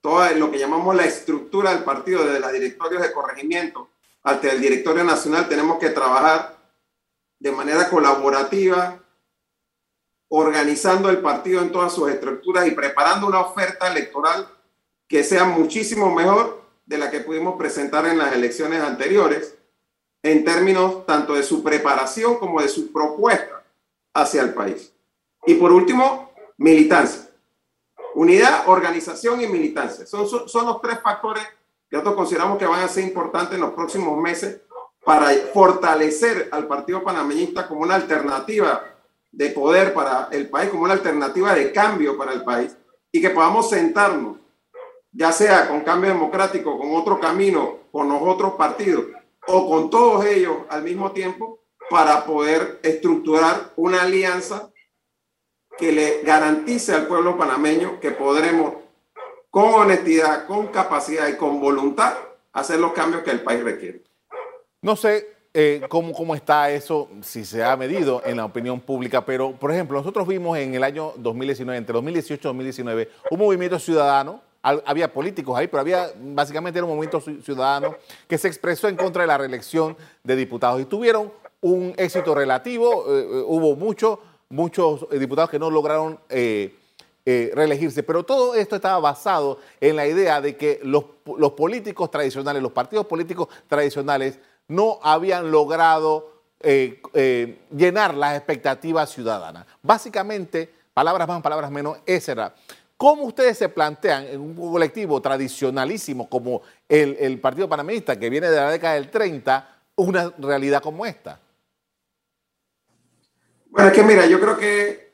todo 0.00 0.30
lo 0.36 0.48
que 0.48 0.60
llamamos 0.60 0.94
la 0.94 1.06
estructura 1.06 1.74
del 1.74 1.82
partido, 1.82 2.24
desde 2.24 2.38
los 2.38 2.52
directorios 2.52 3.02
de 3.02 3.12
corregimiento 3.12 3.88
hasta 4.22 4.52
el 4.52 4.60
directorio 4.60 5.02
nacional, 5.02 5.48
tenemos 5.48 5.80
que 5.80 5.90
trabajar 5.90 6.56
de 7.40 7.50
manera 7.50 7.90
colaborativa, 7.90 8.96
organizando 10.28 11.10
el 11.10 11.18
partido 11.18 11.62
en 11.62 11.72
todas 11.72 11.92
sus 11.92 12.12
estructuras 12.12 12.68
y 12.68 12.70
preparando 12.70 13.26
una 13.26 13.40
oferta 13.40 13.90
electoral 13.90 14.46
que 15.08 15.24
sea 15.24 15.46
muchísimo 15.46 16.14
mejor 16.14 16.62
de 16.86 16.98
la 16.98 17.10
que 17.10 17.22
pudimos 17.22 17.58
presentar 17.58 18.06
en 18.06 18.18
las 18.18 18.32
elecciones 18.32 18.80
anteriores, 18.82 19.56
en 20.22 20.44
términos 20.44 21.04
tanto 21.06 21.34
de 21.34 21.42
su 21.42 21.60
preparación 21.64 22.38
como 22.38 22.62
de 22.62 22.68
su 22.68 22.92
propuesta 22.92 23.64
hacia 24.14 24.42
el 24.42 24.54
país. 24.54 24.92
Y 25.44 25.54
por 25.54 25.72
último, 25.72 26.27
militancia. 26.58 27.30
Unidad, 28.14 28.68
organización 28.68 29.40
y 29.40 29.46
militancia. 29.46 30.04
Son, 30.06 30.28
son, 30.28 30.66
los 30.66 30.82
tres 30.82 31.00
factores 31.00 31.44
que 31.88 31.96
nosotros 31.96 32.16
consideramos 32.16 32.58
que 32.58 32.66
van 32.66 32.80
a 32.80 32.88
ser 32.88 33.04
importantes 33.04 33.54
en 33.54 33.60
los 33.60 33.72
próximos 33.72 34.18
meses 34.18 34.60
para 35.04 35.30
fortalecer 35.54 36.48
al 36.50 36.66
Partido 36.66 37.02
Panameñista 37.02 37.66
como 37.66 37.82
una 37.82 37.94
alternativa 37.94 38.82
de 39.30 39.50
poder 39.50 39.94
para 39.94 40.28
el 40.32 40.50
país, 40.50 40.70
como 40.70 40.82
una 40.82 40.94
alternativa 40.94 41.54
de 41.54 41.72
cambio 41.72 42.18
para 42.18 42.32
el 42.32 42.42
país 42.44 42.76
y 43.12 43.20
que 43.20 43.30
podamos 43.30 43.70
sentarnos, 43.70 44.36
ya 45.12 45.32
sea 45.32 45.68
con 45.68 45.80
cambio 45.82 46.10
democrático, 46.10 46.76
con 46.76 46.94
otro 46.94 47.20
camino, 47.20 47.78
con 47.92 48.08
los 48.08 48.20
otros 48.20 48.54
partidos 48.54 49.04
o 49.46 49.68
con 49.68 49.90
todos 49.90 50.26
ellos 50.26 50.56
al 50.68 50.82
mismo 50.82 51.12
tiempo 51.12 51.60
para 51.88 52.24
poder 52.24 52.80
estructurar 52.82 53.72
una 53.76 54.02
alianza 54.02 54.70
que 55.78 55.92
le 55.92 56.22
garantice 56.22 56.92
al 56.92 57.06
pueblo 57.06 57.38
panameño 57.38 58.00
que 58.00 58.10
podremos, 58.10 58.74
con 59.50 59.72
honestidad, 59.74 60.46
con 60.46 60.66
capacidad 60.68 61.28
y 61.28 61.36
con 61.36 61.60
voluntad, 61.60 62.14
hacer 62.52 62.80
los 62.80 62.92
cambios 62.92 63.22
que 63.22 63.30
el 63.30 63.40
país 63.40 63.62
requiere. 63.62 64.02
No 64.82 64.96
sé 64.96 65.28
eh, 65.54 65.80
cómo, 65.88 66.12
cómo 66.12 66.34
está 66.34 66.70
eso, 66.70 67.08
si 67.22 67.44
se 67.44 67.64
ha 67.64 67.76
medido 67.76 68.22
en 68.24 68.36
la 68.36 68.44
opinión 68.44 68.80
pública, 68.80 69.24
pero, 69.24 69.52
por 69.52 69.72
ejemplo, 69.72 69.98
nosotros 69.98 70.26
vimos 70.26 70.58
en 70.58 70.74
el 70.74 70.84
año 70.84 71.12
2019, 71.16 71.78
entre 71.78 71.92
2018 71.94 72.40
y 72.40 72.48
2019, 72.48 73.10
un 73.30 73.38
movimiento 73.38 73.78
ciudadano 73.78 74.42
había 74.60 75.12
políticos 75.12 75.56
ahí, 75.56 75.68
pero 75.68 75.80
había 75.80 76.10
básicamente 76.16 76.78
era 76.78 76.84
un 76.84 76.96
movimiento 76.96 77.20
ciudadano 77.20 77.96
que 78.26 78.36
se 78.38 78.48
expresó 78.48 78.88
en 78.88 78.96
contra 78.96 79.22
de 79.22 79.28
la 79.28 79.38
reelección 79.38 79.96
de 80.24 80.36
diputados 80.36 80.80
y 80.80 80.84
tuvieron 80.84 81.32
un 81.60 81.94
éxito 81.96 82.34
relativo, 82.34 83.04
eh, 83.08 83.20
eh, 83.20 83.44
hubo 83.46 83.76
mucho, 83.76 84.20
muchos 84.50 85.06
eh, 85.10 85.18
diputados 85.18 85.50
que 85.50 85.58
no 85.58 85.70
lograron 85.70 86.18
eh, 86.28 86.74
eh, 87.24 87.52
reelegirse, 87.54 88.02
pero 88.02 88.24
todo 88.24 88.54
esto 88.54 88.76
estaba 88.76 88.98
basado 88.98 89.58
en 89.80 89.96
la 89.96 90.06
idea 90.06 90.40
de 90.40 90.56
que 90.56 90.80
los, 90.82 91.04
políticos 91.56 92.10
tradicionales, 92.10 92.62
los 92.62 92.72
partidos 92.72 93.06
políticos 93.06 93.48
tradicionales, 93.66 94.38
no 94.68 94.98
habían 95.02 95.50
logrado 95.50 96.36
llenar 97.70 98.14
las 98.14 98.36
expectativas 98.36 99.10
ciudadanas. 99.10 99.64
Básicamente, 99.80 100.68
palabras 100.92 101.28
más, 101.28 101.40
palabras 101.40 101.70
menos, 101.70 101.98
esa 102.04 102.32
era. 102.32 102.54
¿Cómo 102.96 103.22
ustedes 103.24 103.56
se 103.56 103.68
plantean 103.68 104.26
en 104.26 104.40
un 104.40 104.56
colectivo 104.56 105.22
tradicionalísimo 105.22 106.28
como 106.28 106.62
el, 106.88 107.16
el 107.20 107.40
Partido 107.40 107.68
Panameñista, 107.68 108.18
que 108.18 108.28
viene 108.28 108.50
de 108.50 108.56
la 108.56 108.70
década 108.70 108.94
del 108.94 109.08
30, 109.08 109.78
una 109.96 110.32
realidad 110.38 110.82
como 110.82 111.06
esta? 111.06 111.38
Bueno, 113.70 113.88
es 113.88 113.94
que 113.94 114.02
mira, 114.02 114.26
yo 114.26 114.40
creo 114.40 114.56
que 114.56 115.12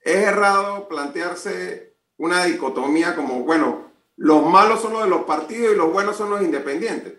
es 0.00 0.16
errado 0.16 0.88
plantearse 0.88 1.94
una 2.16 2.44
dicotomía 2.44 3.16
como, 3.16 3.40
bueno, 3.40 3.90
los 4.16 4.44
malos 4.44 4.80
son 4.80 4.92
los 4.92 5.04
de 5.04 5.08
los 5.08 5.24
partidos 5.24 5.74
y 5.74 5.76
los 5.76 5.92
buenos 5.92 6.16
son 6.16 6.30
los 6.30 6.42
independientes. 6.42 7.14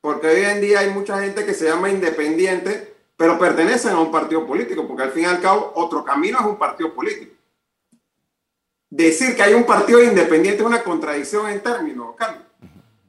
Porque 0.00 0.26
hoy 0.28 0.44
en 0.44 0.60
día 0.60 0.80
hay 0.80 0.90
mucha 0.90 1.20
gente 1.20 1.44
que 1.44 1.54
se 1.54 1.66
llama 1.66 1.90
independiente, 1.90 2.94
pero 3.16 3.38
pertenecen 3.38 3.92
a 3.92 4.00
un 4.00 4.10
partido 4.10 4.46
político, 4.46 4.86
porque 4.86 5.04
al 5.04 5.12
fin 5.12 5.22
y 5.22 5.26
al 5.26 5.40
cabo 5.40 5.72
otro 5.74 6.04
camino 6.04 6.38
es 6.40 6.46
un 6.46 6.58
partido 6.58 6.92
político. 6.94 7.34
Decir 8.90 9.34
que 9.34 9.42
hay 9.42 9.54
un 9.54 9.64
partido 9.64 10.02
independiente 10.02 10.62
es 10.62 10.66
una 10.66 10.82
contradicción 10.82 11.48
en 11.48 11.60
términos, 11.60 12.14
Carlos. 12.16 12.42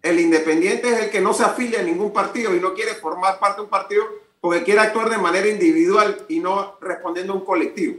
El 0.02 0.20
independiente 0.20 0.90
es 0.90 1.00
el 1.02 1.10
que 1.10 1.22
no 1.22 1.34
se 1.34 1.44
afilia 1.44 1.82
a 1.82 1.84
ningún 1.84 2.14
partido 2.14 2.56
y 2.56 2.60
no 2.60 2.74
quiere 2.74 2.96
formar 2.96 3.40
parte 3.40 3.58
de 3.58 3.64
un 3.64 3.70
partido 3.70 4.06
porque 4.48 4.64
quiere 4.64 4.80
actuar 4.80 5.10
de 5.10 5.18
manera 5.18 5.46
individual 5.46 6.24
y 6.30 6.40
no 6.40 6.78
respondiendo 6.80 7.34
a 7.34 7.36
un 7.36 7.44
colectivo. 7.44 7.98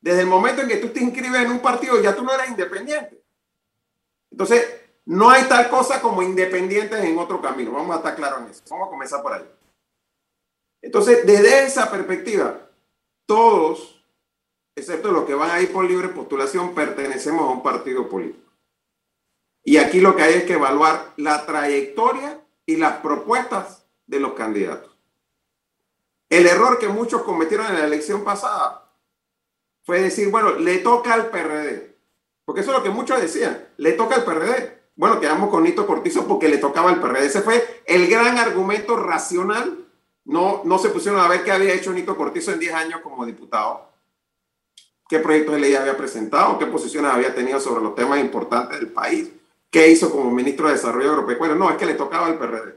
Desde 0.00 0.20
el 0.20 0.28
momento 0.28 0.62
en 0.62 0.68
que 0.68 0.76
tú 0.76 0.90
te 0.90 1.00
inscribes 1.00 1.42
en 1.42 1.50
un 1.50 1.58
partido, 1.58 2.00
ya 2.00 2.14
tú 2.14 2.22
no 2.22 2.32
eres 2.32 2.50
independiente. 2.50 3.20
Entonces, 4.30 4.64
no 5.06 5.28
hay 5.28 5.42
tal 5.48 5.68
cosa 5.68 6.00
como 6.00 6.22
independientes 6.22 7.02
en 7.02 7.18
otro 7.18 7.42
camino. 7.42 7.72
Vamos 7.72 7.96
a 7.96 7.98
estar 7.98 8.14
claros 8.14 8.42
en 8.42 8.46
eso. 8.46 8.62
Vamos 8.70 8.86
a 8.86 8.90
comenzar 8.92 9.22
por 9.22 9.32
ahí. 9.32 9.44
Entonces, 10.80 11.26
desde 11.26 11.64
esa 11.64 11.90
perspectiva, 11.90 12.60
todos, 13.26 14.00
excepto 14.76 15.10
los 15.10 15.24
que 15.24 15.34
van 15.34 15.50
a 15.50 15.60
ir 15.60 15.72
por 15.72 15.84
libre 15.84 16.10
postulación, 16.10 16.76
pertenecemos 16.76 17.42
a 17.42 17.52
un 17.52 17.64
partido 17.64 18.08
político. 18.08 18.52
Y 19.64 19.78
aquí 19.78 20.00
lo 20.00 20.14
que 20.14 20.22
hay 20.22 20.34
es 20.34 20.44
que 20.44 20.52
evaluar 20.52 21.12
la 21.16 21.44
trayectoria 21.44 22.40
y 22.66 22.76
las 22.76 22.98
propuestas 22.98 23.84
de 24.06 24.20
los 24.20 24.34
candidatos. 24.34 24.87
El 26.28 26.46
error 26.46 26.78
que 26.78 26.88
muchos 26.88 27.22
cometieron 27.22 27.66
en 27.66 27.74
la 27.74 27.84
elección 27.86 28.22
pasada 28.22 28.84
fue 29.82 30.02
decir, 30.02 30.30
bueno, 30.30 30.50
le 30.52 30.78
toca 30.78 31.14
al 31.14 31.30
PRD. 31.30 31.96
Porque 32.44 32.60
eso 32.60 32.70
es 32.70 32.78
lo 32.78 32.82
que 32.82 32.90
muchos 32.90 33.20
decían, 33.20 33.68
le 33.78 33.92
toca 33.92 34.16
al 34.16 34.24
PRD. 34.24 34.78
Bueno, 34.96 35.20
quedamos 35.20 35.48
con 35.50 35.62
Nito 35.62 35.86
Cortizo 35.86 36.26
porque 36.26 36.48
le 36.48 36.58
tocaba 36.58 36.90
al 36.90 37.00
PRD. 37.00 37.26
Ese 37.26 37.40
fue 37.40 37.82
el 37.86 38.08
gran 38.08 38.36
argumento 38.36 38.96
racional. 38.96 39.86
No, 40.24 40.62
no 40.64 40.78
se 40.78 40.90
pusieron 40.90 41.20
a 41.20 41.28
ver 41.28 41.42
qué 41.42 41.52
había 41.52 41.72
hecho 41.72 41.92
Nito 41.92 42.16
Cortizo 42.16 42.52
en 42.52 42.58
10 42.58 42.74
años 42.74 43.00
como 43.00 43.24
diputado, 43.24 43.90
qué 45.08 45.20
proyectos 45.20 45.54
de 45.54 45.60
ley 45.62 45.74
había 45.74 45.96
presentado, 45.96 46.58
qué 46.58 46.66
posiciones 46.66 47.10
había 47.10 47.34
tenido 47.34 47.58
sobre 47.60 47.82
los 47.82 47.94
temas 47.94 48.20
importantes 48.20 48.78
del 48.78 48.92
país, 48.92 49.30
qué 49.70 49.88
hizo 49.88 50.10
como 50.10 50.30
ministro 50.30 50.66
de 50.66 50.74
Desarrollo 50.74 51.12
Agropecuario. 51.12 51.56
No, 51.56 51.70
es 51.70 51.76
que 51.76 51.86
le 51.86 51.94
tocaba 51.94 52.26
al 52.26 52.38
PRD. 52.38 52.76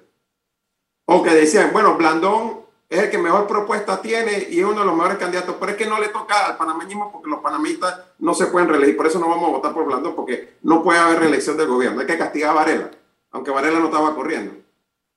O 1.06 1.24
que 1.24 1.32
decían, 1.32 1.72
bueno, 1.74 1.98
Blandón 1.98 2.61
es 2.92 3.00
el 3.00 3.10
que 3.10 3.18
mejor 3.18 3.48
propuesta 3.48 4.02
tiene 4.02 4.48
y 4.50 4.60
es 4.60 4.66
uno 4.66 4.82
de 4.82 4.86
los 4.86 4.94
mejores 4.94 5.18
candidatos, 5.18 5.56
pero 5.58 5.72
es 5.72 5.78
que 5.78 5.86
no 5.86 5.98
le 5.98 6.10
toca 6.10 6.48
al 6.48 6.58
panameñismo 6.58 7.10
porque 7.10 7.30
los 7.30 7.40
panameñistas 7.40 8.02
no 8.20 8.34
se 8.34 8.48
pueden 8.48 8.68
reelegir, 8.68 8.98
por 8.98 9.08
eso 9.08 9.18
no 9.18 9.30
vamos 9.30 9.48
a 9.48 9.52
votar 9.54 9.74
por 9.74 9.86
Blandón, 9.86 10.14
porque 10.14 10.58
no 10.64 10.84
puede 10.84 11.00
haber 11.00 11.20
reelección 11.20 11.56
del 11.56 11.70
gobierno, 11.70 12.02
hay 12.02 12.06
que 12.06 12.18
castigar 12.18 12.50
a 12.50 12.54
Varela, 12.54 12.92
aunque 13.32 13.50
Varela 13.50 13.80
no 13.80 13.86
estaba 13.86 14.14
corriendo. 14.14 14.56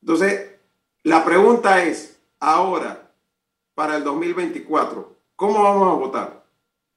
Entonces, 0.01 0.53
la 1.03 1.25
pregunta 1.25 1.83
es, 1.83 2.17
ahora, 2.39 3.11
para 3.75 3.97
el 3.97 4.05
2024, 4.05 5.17
¿cómo 5.35 5.65
vamos 5.65 5.89
a 5.89 5.99
votar? 5.99 6.45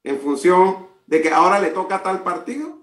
¿En 0.04 0.20
función 0.20 0.90
de 1.08 1.24
que 1.24 1.32
ahora 1.32 1.58
le 1.58 1.72
toca 1.72 1.96
a 1.96 2.04
tal 2.04 2.22
partido? 2.22 2.78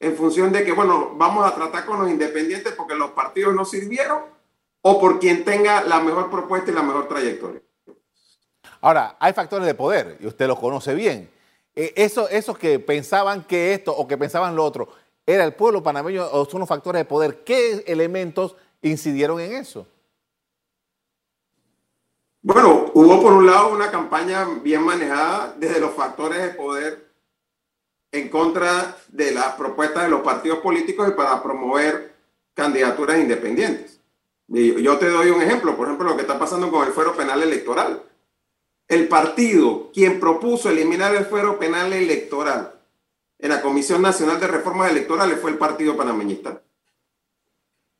en 0.00 0.16
función 0.16 0.50
de 0.50 0.64
que, 0.64 0.72
bueno, 0.72 1.12
vamos 1.16 1.46
a 1.46 1.54
tratar 1.54 1.84
con 1.84 2.00
los 2.00 2.10
independientes 2.10 2.72
porque 2.72 2.94
los 2.94 3.10
partidos 3.10 3.54
no 3.54 3.66
sirvieron 3.66 4.22
o 4.82 5.00
por 5.00 5.18
quien 5.18 5.44
tenga 5.44 5.82
la 5.82 6.00
mejor 6.00 6.30
propuesta 6.30 6.70
y 6.70 6.74
la 6.74 6.82
mejor 6.82 7.08
trayectoria. 7.08 7.60
Ahora, 8.80 9.16
hay 9.20 9.32
factores 9.32 9.66
de 9.66 9.74
poder 9.74 10.16
y 10.20 10.26
usted 10.26 10.46
los 10.46 10.58
conoce 10.58 10.94
bien. 10.94 11.30
Eh, 11.74 11.92
eso, 11.96 12.28
esos 12.28 12.56
que 12.58 12.78
pensaban 12.78 13.44
que 13.44 13.74
esto 13.74 13.94
o 13.94 14.08
que 14.08 14.16
pensaban 14.16 14.56
lo 14.56 14.64
otro, 14.64 14.88
¿era 15.26 15.44
el 15.44 15.54
pueblo 15.54 15.82
panameño 15.82 16.26
o 16.32 16.44
son 16.46 16.60
los 16.60 16.68
factores 16.68 17.00
de 17.00 17.04
poder? 17.04 17.44
¿Qué 17.44 17.84
elementos 17.86 18.56
incidieron 18.82 19.40
en 19.40 19.54
eso? 19.54 19.86
Bueno, 22.42 22.90
hubo 22.94 23.20
por 23.20 23.34
un 23.34 23.46
lado 23.46 23.68
una 23.68 23.90
campaña 23.90 24.46
bien 24.62 24.82
manejada 24.82 25.54
desde 25.58 25.78
los 25.78 25.92
factores 25.92 26.40
de 26.40 26.48
poder 26.50 27.10
en 28.12 28.28
contra 28.30 28.96
de 29.08 29.30
las 29.32 29.54
propuestas 29.54 30.04
de 30.04 30.08
los 30.08 30.22
partidos 30.22 30.60
políticos 30.60 31.08
y 31.08 31.12
para 31.12 31.42
promover 31.42 32.14
candidaturas 32.54 33.18
independientes. 33.18 33.99
Yo 34.50 34.98
te 34.98 35.08
doy 35.08 35.30
un 35.30 35.42
ejemplo, 35.42 35.76
por 35.76 35.86
ejemplo, 35.86 36.08
lo 36.08 36.16
que 36.16 36.22
está 36.22 36.38
pasando 36.38 36.70
con 36.70 36.86
el 36.86 36.92
fuero 36.92 37.16
penal 37.16 37.42
electoral. 37.42 38.02
El 38.88 39.06
partido 39.06 39.90
quien 39.92 40.18
propuso 40.18 40.68
eliminar 40.68 41.14
el 41.14 41.24
fuero 41.24 41.58
penal 41.58 41.92
electoral 41.92 42.74
en 43.38 43.50
la 43.50 43.62
Comisión 43.62 44.02
Nacional 44.02 44.40
de 44.40 44.48
Reformas 44.48 44.90
Electorales 44.90 45.38
fue 45.40 45.52
el 45.52 45.58
Partido 45.58 45.96
Panameñista. 45.96 46.62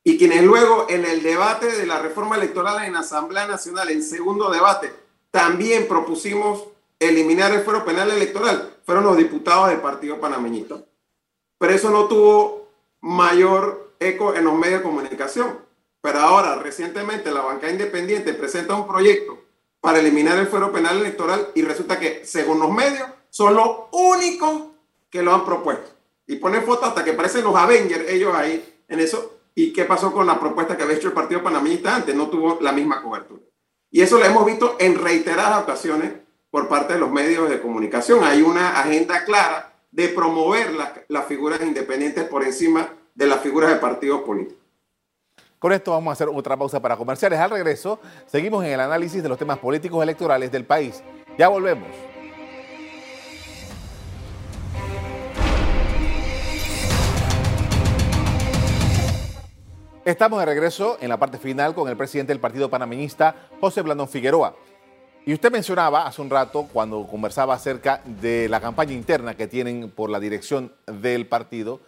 Y 0.03 0.19
quienes 0.19 0.43
luego 0.43 0.87
en 0.89 1.05
el 1.05 1.23
debate 1.23 1.71
de 1.71 1.87
la 1.87 2.01
reforma 2.01 2.37
electoral 2.37 2.85
en 2.85 2.97
Asamblea 2.97 3.47
Nacional, 3.47 3.91
en 3.91 4.03
segundo 4.03 4.51
debate, 4.51 4.93
también 5.31 5.87
propusimos 5.87 6.65
eliminar 6.99 7.53
el 7.53 7.63
fuero 7.63 7.85
penal 7.85 8.11
electoral 8.11 8.77
fueron 8.85 9.05
los 9.05 9.17
diputados 9.17 9.69
del 9.69 9.81
Partido 9.81 10.21
Panameñista. 10.21 10.77
Pero 11.59 11.73
eso 11.73 11.91
no 11.91 12.09
tuvo 12.09 12.69
mayor 13.01 13.95
eco 14.01 14.35
en 14.35 14.45
los 14.45 14.55
medios 14.55 14.81
de 14.81 14.83
comunicación. 14.83 15.70
Pero 16.01 16.19
ahora, 16.19 16.57
recientemente, 16.57 17.31
la 17.31 17.43
banca 17.43 17.71
independiente 17.71 18.33
presenta 18.33 18.75
un 18.75 18.87
proyecto 18.87 19.39
para 19.81 19.99
eliminar 19.99 20.39
el 20.39 20.47
fuero 20.47 20.73
penal 20.73 20.99
electoral 20.99 21.49
y 21.55 21.63
resulta 21.63 21.99
que, 21.99 22.25
según 22.25 22.61
los 22.61 22.71
medios, 22.71 23.09
son 23.31 23.55
los 23.55 23.69
únicos 23.93 24.63
que 25.11 25.23
lo 25.23 25.35
han 25.35 25.45
propuesto. 25.45 25.91
Y 26.27 26.37
ponen 26.37 26.63
fotos 26.63 26.89
hasta 26.89 27.05
que 27.05 27.13
parecen 27.13 27.45
los 27.45 27.57
Avengers 27.57 28.09
ellos 28.09 28.35
ahí 28.35 28.83
en 28.89 29.01
eso. 29.01 29.39
¿Y 29.55 29.73
qué 29.73 29.85
pasó 29.85 30.13
con 30.13 30.27
la 30.27 30.39
propuesta 30.39 30.77
que 30.77 30.85
había 30.85 30.97
hecho 30.97 31.09
el 31.09 31.15
Partido 31.15 31.43
Panameñista 31.43 31.97
antes? 31.97 32.15
No 32.15 32.29
tuvo 32.31 32.59
la 32.61 32.73
misma 32.73 33.03
cobertura. 33.03 33.43
Y 33.91 34.01
eso 34.01 34.19
lo 34.19 34.25
hemos 34.25 34.47
visto 34.47 34.77
en 34.79 34.97
reiteradas 34.97 35.63
ocasiones 35.63 36.13
por 36.51 36.69
parte 36.69 36.95
de 36.95 37.01
los 37.01 37.11
medios 37.11 37.51
de 37.51 37.61
comunicación. 37.61 38.23
Hay 38.23 38.43
una 38.43 38.81
agenda 38.81 39.25
clara 39.25 39.75
de 39.91 40.09
promover 40.09 40.73
las 41.09 41.27
figuras 41.27 41.61
independientes 41.63 42.25
por 42.25 42.45
encima 42.45 42.89
de 43.15 43.27
las 43.27 43.41
figuras 43.41 43.71
de 43.71 43.77
partidos 43.77 44.23
políticos. 44.23 44.60
Con 45.61 45.75
esto 45.75 45.91
vamos 45.91 46.09
a 46.09 46.13
hacer 46.15 46.29
otra 46.35 46.57
pausa 46.57 46.81
para 46.81 46.97
comerciales. 46.97 47.39
Al 47.39 47.51
regreso, 47.51 48.01
seguimos 48.25 48.65
en 48.65 48.71
el 48.71 48.81
análisis 48.81 49.23
de 49.23 49.29
los 49.29 49.37
temas 49.37 49.59
políticos 49.59 50.03
electorales 50.03 50.51
del 50.51 50.65
país. 50.65 51.03
Ya 51.37 51.49
volvemos. 51.49 51.87
Estamos 60.03 60.41
de 60.41 60.47
regreso 60.47 60.97
en 61.03 61.11
la 61.11 61.19
parte 61.19 61.37
final 61.37 61.75
con 61.75 61.91
el 61.91 61.97
presidente 61.99 62.33
del 62.33 62.41
Partido 62.41 62.71
Panameñista, 62.71 63.51
José 63.61 63.83
Blandón 63.83 64.09
Figueroa. 64.09 64.57
Y 65.27 65.35
usted 65.35 65.53
mencionaba 65.53 66.07
hace 66.07 66.23
un 66.23 66.31
rato, 66.31 66.69
cuando 66.73 67.07
conversaba 67.07 67.53
acerca 67.53 68.01
de 68.07 68.49
la 68.49 68.63
campaña 68.63 68.95
interna 68.95 69.37
que 69.37 69.47
tienen 69.47 69.91
por 69.91 70.09
la 70.09 70.21
dirección 70.21 70.73
del 70.87 71.29
partido, 71.29 71.81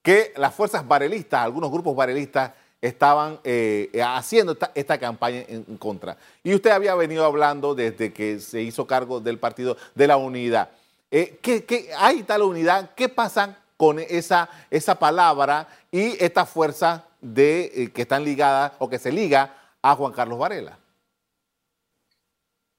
que 0.00 0.32
las 0.36 0.54
fuerzas 0.54 0.86
barelistas, 0.86 1.40
algunos 1.42 1.72
grupos 1.72 1.96
barelistas, 1.96 2.52
estaban 2.80 3.40
eh, 3.44 3.90
haciendo 4.04 4.56
esta, 4.74 4.98
campaña 4.98 5.44
en, 5.48 5.76
contra. 5.76 6.16
Y 6.42 6.54
usted 6.54 6.70
había 6.70 6.94
venido 6.94 7.24
hablando 7.24 7.74
desde 7.74 8.12
que 8.12 8.40
se 8.40 8.62
hizo 8.62 8.86
cargo 8.86 9.20
del 9.20 9.38
partido 9.38 9.76
de 9.94 10.06
la 10.06 10.16
unidad. 10.16 10.70
Eh, 11.10 11.38
¿qué, 11.40 11.90
hay 11.96 12.22
tal 12.22 12.42
unidad? 12.42 12.90
¿Qué 12.94 13.08
pasa 13.08 13.58
con 13.76 13.98
esa, 13.98 14.48
esa 14.70 14.98
palabra 14.98 15.68
y 15.90 16.22
esta 16.22 16.46
fuerza 16.46 17.04
de, 17.20 17.72
eh, 17.74 17.92
que 17.92 18.02
están 18.02 18.24
ligadas 18.24 18.72
o 18.78 18.88
que 18.88 18.98
se 18.98 19.12
liga 19.12 19.54
a 19.82 19.94
Juan 19.94 20.12
Carlos 20.12 20.38
Varela? 20.38 20.78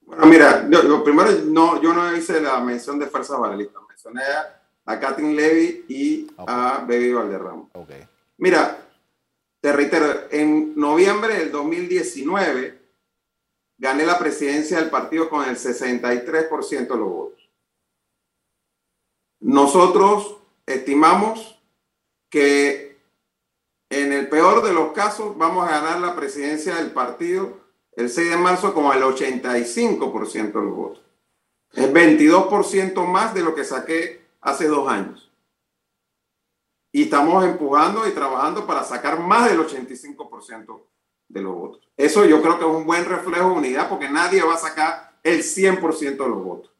Bueno, 0.02 0.26
mira, 0.26 0.62
lo 0.62 1.04
primero, 1.04 1.30
no, 1.46 1.82
yo 1.82 1.92
no 1.92 2.16
hice 2.16 2.40
la 2.40 2.60
mención 2.60 2.98
de 2.98 3.06
fuerzas 3.06 3.38
barelistas. 3.38 3.82
Mencioné 3.88 4.22
a, 4.86 4.98
Kathleen 4.98 5.36
Levy 5.36 5.84
y 5.86 6.26
a 6.38 6.78
Baby 6.88 7.12
Valderrama. 7.12 7.66
Okay. 7.74 8.08
Mira, 8.38 8.87
te 9.60 9.72
reitero, 9.72 10.06
en 10.30 10.74
noviembre 10.76 11.38
del 11.38 11.50
2019 11.50 12.80
gané 13.78 14.06
la 14.06 14.18
presidencia 14.18 14.78
del 14.80 14.90
partido 14.90 15.28
con 15.28 15.48
el 15.48 15.56
63% 15.56 16.88
de 16.88 16.88
los 16.88 17.08
votos. 17.08 17.50
Nosotros 19.40 20.38
estimamos 20.66 21.60
que 22.28 22.98
en 23.90 24.12
el 24.12 24.28
peor 24.28 24.62
de 24.62 24.72
los 24.72 24.92
casos 24.92 25.36
vamos 25.38 25.66
a 25.66 25.80
ganar 25.80 26.00
la 26.00 26.14
presidencia 26.14 26.76
del 26.76 26.90
partido 26.90 27.68
el 27.92 28.10
6 28.10 28.30
de 28.30 28.36
marzo 28.36 28.74
con 28.74 28.84
el 28.96 29.02
85% 29.02 30.52
de 30.52 30.64
los 30.64 30.76
votos. 30.76 31.02
Es 31.72 31.92
22% 31.92 33.06
más 33.06 33.34
de 33.34 33.42
lo 33.42 33.54
que 33.54 33.64
saqué 33.64 34.24
hace 34.40 34.68
dos 34.68 34.88
años. 34.88 35.27
Y 36.92 37.04
estamos 37.04 37.44
empujando 37.44 38.06
y 38.08 38.12
trabajando 38.12 38.66
para 38.66 38.82
sacar 38.84 39.20
más 39.20 39.50
del 39.50 39.60
85% 39.60 40.80
de 41.28 41.42
los 41.42 41.54
votos. 41.54 41.88
Eso 41.96 42.24
yo 42.24 42.40
creo 42.40 42.58
que 42.58 42.64
es 42.64 42.70
un 42.70 42.86
buen 42.86 43.04
reflejo 43.04 43.50
de 43.50 43.56
unidad 43.56 43.88
porque 43.88 44.08
nadie 44.08 44.42
va 44.42 44.54
a 44.54 44.58
sacar 44.58 45.18
el 45.22 45.42
100% 45.42 46.16
de 46.16 46.28
los 46.28 46.42
votos. 46.42 46.72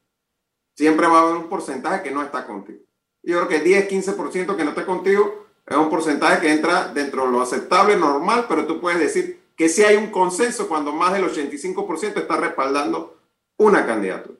Siempre 0.75 1.07
va 1.07 1.19
a 1.19 1.21
haber 1.23 1.35
un 1.35 1.49
porcentaje 1.49 2.03
que 2.03 2.11
no 2.11 2.23
está 2.23 2.45
contigo. 2.45 2.79
Yo 3.21 3.37
creo 3.37 3.47
que 3.47 3.59
10, 3.59 3.89
15% 3.89 4.55
que 4.55 4.63
no 4.63 4.69
está 4.69 4.85
contigo 4.85 5.45
es 5.65 5.77
un 5.77 5.89
porcentaje 5.89 6.41
que 6.41 6.51
entra 6.51 6.87
dentro 6.87 7.25
de 7.25 7.31
lo 7.31 7.41
aceptable, 7.41 7.95
normal, 7.95 8.45
pero 8.49 8.65
tú 8.65 8.79
puedes 8.79 8.99
decir, 8.99 9.39
que 9.55 9.69
si 9.69 9.83
hay 9.83 9.97
un 9.97 10.09
consenso 10.09 10.67
cuando 10.67 10.93
más 10.93 11.13
del 11.13 11.25
85% 11.25 12.17
está 12.17 12.37
respaldando 12.37 13.19
una 13.57 13.85
candidatura. 13.85 14.39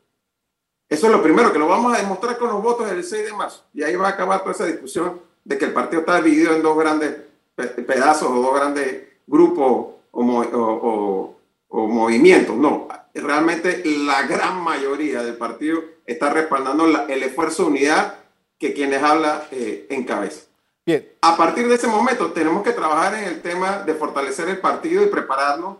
Eso 0.87 1.05
es 1.05 1.11
lo 1.11 1.21
primero, 1.21 1.51
que 1.51 1.59
lo 1.59 1.67
vamos 1.67 1.93
a 1.93 1.97
demostrar 2.01 2.37
con 2.37 2.49
los 2.49 2.63
votos 2.63 2.89
del 2.89 3.03
6 3.03 3.25
de 3.25 3.33
marzo. 3.33 3.65
Y 3.73 3.83
ahí 3.83 3.95
va 3.95 4.07
a 4.07 4.11
acabar 4.11 4.39
toda 4.39 4.53
esa 4.53 4.65
discusión 4.65 5.21
de 5.43 5.57
que 5.57 5.65
el 5.65 5.73
partido 5.73 6.01
está 6.01 6.21
dividido 6.21 6.55
en 6.55 6.61
dos 6.61 6.77
grandes 6.77 7.15
pedazos 7.55 8.29
o 8.29 8.41
dos 8.41 8.55
grandes 8.55 9.03
grupos 9.27 9.95
o, 10.11 11.35
movimientos. 11.71 12.55
No, 12.55 12.87
realmente 13.13 13.83
la 13.85 14.23
gran 14.23 14.61
mayoría 14.61 15.23
del 15.23 15.37
partido 15.37 15.81
está 16.05 16.29
respaldando 16.29 16.85
el 17.07 17.23
esfuerzo 17.23 17.63
de 17.63 17.69
unidad 17.69 18.15
que 18.57 18.73
quienes 18.73 19.01
hablan 19.01 19.41
eh, 19.51 19.87
encabezan. 19.89 20.49
A 21.21 21.37
partir 21.37 21.67
de 21.67 21.75
ese 21.75 21.87
momento 21.87 22.31
tenemos 22.31 22.63
que 22.63 22.71
trabajar 22.71 23.13
en 23.13 23.25
el 23.25 23.41
tema 23.41 23.83
de 23.83 23.93
fortalecer 23.93 24.49
el 24.49 24.57
partido 24.57 25.03
y 25.03 25.07
prepararnos 25.07 25.77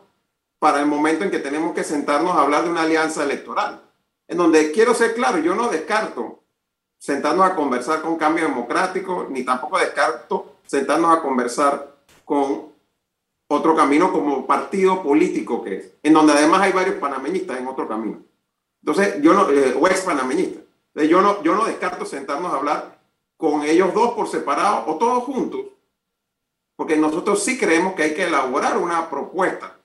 para 0.59 0.79
el 0.79 0.85
momento 0.85 1.23
en 1.23 1.31
que 1.31 1.39
tenemos 1.39 1.73
que 1.73 1.83
sentarnos 1.83 2.35
a 2.35 2.41
hablar 2.41 2.63
de 2.63 2.69
una 2.69 2.83
alianza 2.83 3.23
electoral. 3.23 3.81
En 4.27 4.37
donde 4.37 4.71
quiero 4.71 4.93
ser 4.93 5.15
claro, 5.15 5.39
yo 5.39 5.55
no 5.55 5.69
descarto 5.69 6.38
sentarnos 6.99 7.49
a 7.49 7.55
conversar 7.55 8.01
con 8.01 8.17
Cambio 8.17 8.43
Democrático, 8.43 9.25
ni 9.29 9.43
tampoco 9.43 9.79
descarto 9.79 10.57
sentarnos 10.67 11.17
a 11.17 11.21
conversar 11.21 11.95
con 12.25 12.69
otro 13.47 13.75
camino 13.75 14.11
como 14.11 14.45
partido 14.45 15.01
político 15.01 15.63
que 15.63 15.77
es, 15.77 15.91
en 16.03 16.13
donde 16.13 16.33
además 16.33 16.61
hay 16.61 16.73
varios 16.73 16.97
panameñistas 16.97 17.57
en 17.57 17.67
otro 17.67 17.87
camino. 17.87 18.21
Entonces, 18.83 19.21
yo 19.21 19.33
no, 19.33 19.49
eh, 19.49 19.75
o 19.79 19.87
ex 19.87 20.01
panameñistas. 20.01 20.63
Yo 20.93 21.21
no, 21.21 21.41
yo 21.41 21.55
no 21.55 21.65
descarto 21.65 22.05
sentarnos 22.05 22.51
a 22.51 22.57
hablar 22.57 22.99
con 23.37 23.63
ellos 23.63 23.93
dos 23.93 24.13
por 24.13 24.27
separado 24.27 24.83
o 24.87 24.97
todos 24.97 25.23
juntos, 25.23 25.61
porque 26.75 26.97
nosotros 26.97 27.41
sí 27.41 27.57
creemos 27.57 27.93
que 27.93 28.03
hay 28.03 28.13
que 28.13 28.25
elaborar 28.25 28.77
una 28.77 29.09
propuesta 29.09 29.77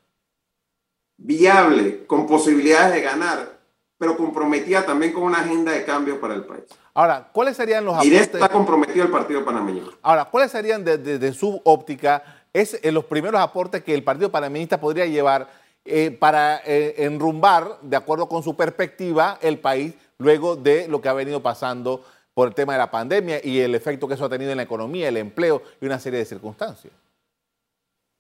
viable, 1.16 2.04
con 2.06 2.26
posibilidades 2.26 2.94
de 2.94 3.00
ganar, 3.02 3.53
pero 3.98 4.16
comprometida 4.16 4.84
también 4.84 5.12
con 5.12 5.22
una 5.22 5.38
agenda 5.38 5.72
de 5.72 5.84
cambio 5.84 6.20
para 6.20 6.34
el 6.34 6.44
país. 6.44 6.64
Ahora, 6.94 7.28
¿cuáles 7.32 7.56
serían 7.56 7.84
los 7.84 7.94
aportes? 7.94 8.12
Y 8.12 8.16
está 8.16 8.48
comprometido 8.48 9.04
el 9.04 9.10
Partido 9.10 9.44
Panameño. 9.44 9.84
Ahora, 10.02 10.26
¿cuáles 10.26 10.50
serían 10.50 10.84
desde 10.84 11.32
su 11.32 11.60
óptica 11.64 12.22
es, 12.54 12.78
eh, 12.82 12.92
los 12.92 13.04
primeros 13.04 13.40
aportes 13.40 13.82
que 13.82 13.94
el 13.94 14.04
Partido 14.04 14.30
Panameñista 14.30 14.80
podría 14.80 15.06
llevar 15.06 15.48
eh, 15.84 16.10
para 16.12 16.62
eh, 16.64 16.94
enrumbar, 16.98 17.78
de 17.82 17.96
acuerdo 17.96 18.28
con 18.28 18.42
su 18.42 18.56
perspectiva, 18.56 19.38
el 19.42 19.58
país 19.58 19.94
luego 20.18 20.56
de 20.56 20.88
lo 20.88 21.00
que 21.00 21.08
ha 21.08 21.12
venido 21.12 21.42
pasando 21.42 22.04
por 22.32 22.48
el 22.48 22.54
tema 22.54 22.72
de 22.72 22.78
la 22.78 22.90
pandemia 22.90 23.40
y 23.44 23.60
el 23.60 23.74
efecto 23.74 24.08
que 24.08 24.14
eso 24.14 24.24
ha 24.24 24.28
tenido 24.28 24.52
en 24.52 24.56
la 24.56 24.62
economía, 24.62 25.08
el 25.08 25.16
empleo 25.16 25.62
y 25.80 25.86
una 25.86 25.98
serie 25.98 26.20
de 26.20 26.24
circunstancias? 26.24 26.92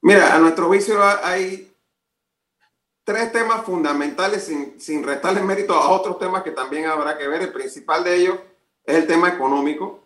Mira, 0.02 0.34
a 0.34 0.38
nuestro 0.38 0.66
juicio 0.66 0.98
hay 1.22 1.73
tres 3.04 3.30
temas 3.32 3.64
fundamentales 3.64 4.44
sin, 4.44 4.80
sin 4.80 5.04
restarle 5.04 5.42
mérito 5.42 5.74
a 5.74 5.90
otros 5.90 6.18
temas 6.18 6.42
que 6.42 6.50
también 6.50 6.86
habrá 6.86 7.16
que 7.16 7.28
ver. 7.28 7.42
El 7.42 7.52
principal 7.52 8.02
de 8.02 8.16
ellos 8.16 8.36
es 8.84 8.96
el 8.96 9.06
tema 9.06 9.28
económico. 9.28 10.00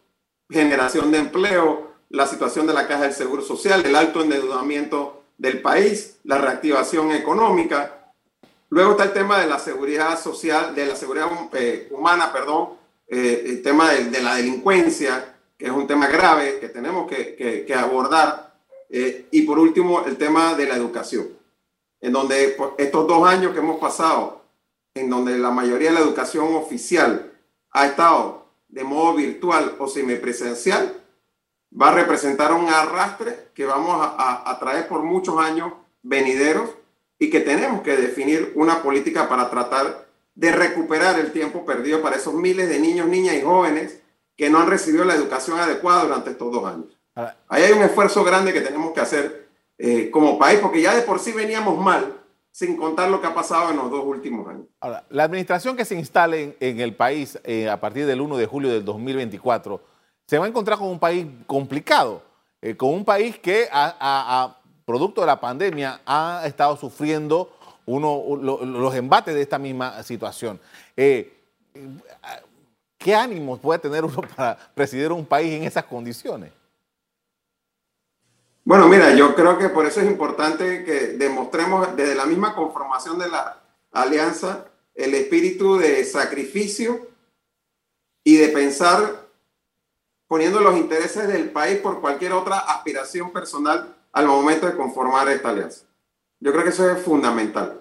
generación 0.50 1.10
de 1.10 1.18
empleo, 1.18 1.92
la 2.10 2.26
situación 2.26 2.66
de 2.66 2.72
la 2.72 2.86
caja 2.86 3.02
del 3.02 3.12
Seguro 3.12 3.42
Social, 3.42 3.84
el 3.84 3.94
alto 3.94 4.22
endeudamiento 4.22 5.24
del 5.36 5.60
país, 5.60 6.18
la 6.24 6.38
reactivación 6.38 7.12
económica. 7.12 8.12
Luego 8.70 8.92
está 8.92 9.04
el 9.04 9.12
tema 9.12 9.38
de 9.38 9.46
la 9.46 9.58
seguridad 9.58 10.20
social, 10.20 10.74
de 10.74 10.86
la 10.86 10.96
seguridad 10.96 11.28
eh, 11.52 11.88
humana, 11.90 12.32
perdón, 12.32 12.70
eh, 13.06 13.44
el 13.46 13.62
tema 13.62 13.92
de, 13.92 14.20
la 14.20 14.34
delincuencia, 14.34 15.36
que 15.56 15.66
es 15.66 15.70
un 15.70 15.86
tema 15.86 16.06
grave 16.08 16.58
que 16.60 16.68
tenemos 16.68 17.10
que, 17.10 17.74
abordar. 17.74 18.54
Eh, 18.90 19.28
y 19.30 19.42
por 19.42 19.58
último, 19.58 20.04
el 20.06 20.16
tema 20.16 20.54
de 20.54 20.66
la 20.66 20.76
educación, 20.76 21.28
en 22.00 22.12
donde 22.12 22.56
estos 22.78 23.06
dos 23.06 23.28
años 23.28 23.52
que 23.52 23.58
hemos 23.58 23.78
pasado, 23.78 24.42
en 24.94 25.10
donde 25.10 25.38
la 25.38 25.50
mayoría 25.50 25.90
de 25.90 25.94
la 25.94 26.00
educación 26.00 26.54
oficial 26.54 27.32
ha 27.70 27.86
estado 27.86 28.46
de 28.68 28.84
modo 28.84 29.14
virtual 29.14 29.76
o 29.78 29.88
semipresencial, 29.88 30.94
va 31.70 31.88
a 31.88 31.94
representar 31.94 32.52
un 32.52 32.68
arrastre 32.68 33.50
que 33.54 33.64
vamos 33.64 33.96
a, 34.00 34.50
a, 34.50 34.58
traer 34.58 34.88
por 34.88 35.02
muchos 35.02 35.38
años 35.38 35.72
venideros 36.02 36.70
y 37.18 37.30
que 37.30 37.40
tenemos 37.40 37.82
que 37.82 37.96
definir 37.96 38.52
una 38.54 38.82
política 38.82 39.28
para 39.28 39.50
tratar 39.50 40.06
de 40.34 40.52
recuperar 40.52 41.18
el 41.18 41.32
tiempo 41.32 41.66
perdido 41.66 42.00
para 42.00 42.16
esos 42.16 42.34
miles 42.34 42.68
de 42.68 42.78
niños, 42.78 43.08
niñas 43.08 43.34
y 43.34 43.42
jóvenes 43.42 44.00
que 44.36 44.48
no 44.48 44.60
han 44.60 44.68
recibido 44.68 45.04
la 45.04 45.16
educación 45.16 45.58
adecuada 45.58 46.04
durante 46.04 46.30
estos 46.30 46.52
dos 46.52 46.64
años. 46.64 46.96
Ahí 47.48 47.64
hay 47.64 47.72
un 47.72 47.82
esfuerzo 47.82 48.22
grande 48.22 48.52
que 48.52 48.60
tenemos 48.60 48.92
que 48.92 49.00
hacer 49.00 49.47
eh, 49.78 50.10
como 50.10 50.38
país, 50.38 50.58
porque 50.60 50.82
ya 50.82 50.94
de 50.94 51.02
por 51.02 51.20
sí 51.20 51.32
veníamos 51.32 51.78
mal, 51.78 52.20
sin 52.50 52.76
contar 52.76 53.08
lo 53.08 53.20
que 53.20 53.28
ha 53.28 53.34
pasado 53.34 53.70
en 53.70 53.76
los 53.76 53.88
dos 53.90 54.04
últimos 54.04 54.48
años. 54.48 54.66
Ahora, 54.80 55.04
la 55.08 55.22
administración 55.22 55.76
que 55.76 55.84
se 55.84 55.94
instale 55.94 56.56
en, 56.58 56.80
el 56.80 56.96
país 56.96 57.38
eh, 57.44 57.68
a 57.68 57.80
partir 57.80 58.04
del 58.04 58.20
1 58.20 58.36
de 58.36 58.46
julio 58.46 58.72
del 58.72 58.84
2024 58.84 59.80
se 60.26 60.36
va 60.36 60.46
a 60.46 60.48
encontrar 60.48 60.78
con 60.78 60.88
un 60.88 60.98
país 60.98 61.26
complicado, 61.46 62.22
eh, 62.60 62.76
con 62.76 62.90
un 62.90 63.04
país 63.04 63.38
que, 63.38 63.68
a, 63.70 64.56
producto 64.84 65.20
de 65.20 65.28
la 65.28 65.38
pandemia, 65.38 66.00
ha 66.04 66.42
estado 66.44 66.76
sufriendo 66.76 67.52
uno, 67.86 68.36
los 68.36 68.94
embates 68.94 69.34
de 69.34 69.42
esta 69.42 69.58
misma 69.58 70.02
situación. 70.02 70.58
¿Qué 72.98 73.14
ánimos 73.14 73.60
puede 73.60 73.78
tener 73.78 74.04
uno 74.04 74.20
para 74.36 74.58
presidir 74.74 75.12
un 75.12 75.24
país 75.24 75.54
en 75.54 75.62
esas 75.62 75.84
condiciones? 75.84 76.50
Bueno, 78.68 78.86
mira, 78.86 79.14
yo 79.14 79.34
creo 79.34 79.56
que 79.56 79.70
por 79.70 79.86
eso 79.86 80.02
es 80.02 80.06
importante 80.06 80.84
que 80.84 81.16
demostremos 81.16 81.96
desde 81.96 82.14
la 82.14 82.26
misma 82.26 82.54
conformación 82.54 83.18
de 83.18 83.26
la 83.26 83.62
alianza 83.92 84.66
el 84.94 85.14
espíritu 85.14 85.78
de 85.78 86.04
sacrificio 86.04 87.08
y 88.22 88.36
de 88.36 88.48
pensar 88.48 89.26
poniendo 90.26 90.60
los 90.60 90.76
intereses 90.76 91.28
del 91.28 91.48
país 91.48 91.78
por 91.78 92.02
cualquier 92.02 92.34
otra 92.34 92.58
aspiración 92.58 93.32
personal 93.32 93.96
al 94.12 94.26
momento 94.26 94.66
de 94.66 94.76
conformar 94.76 95.30
esta 95.30 95.48
alianza. 95.48 95.86
Yo 96.38 96.52
creo 96.52 96.62
que 96.62 96.68
eso 96.68 96.90
es 96.90 97.02
fundamental, 97.02 97.80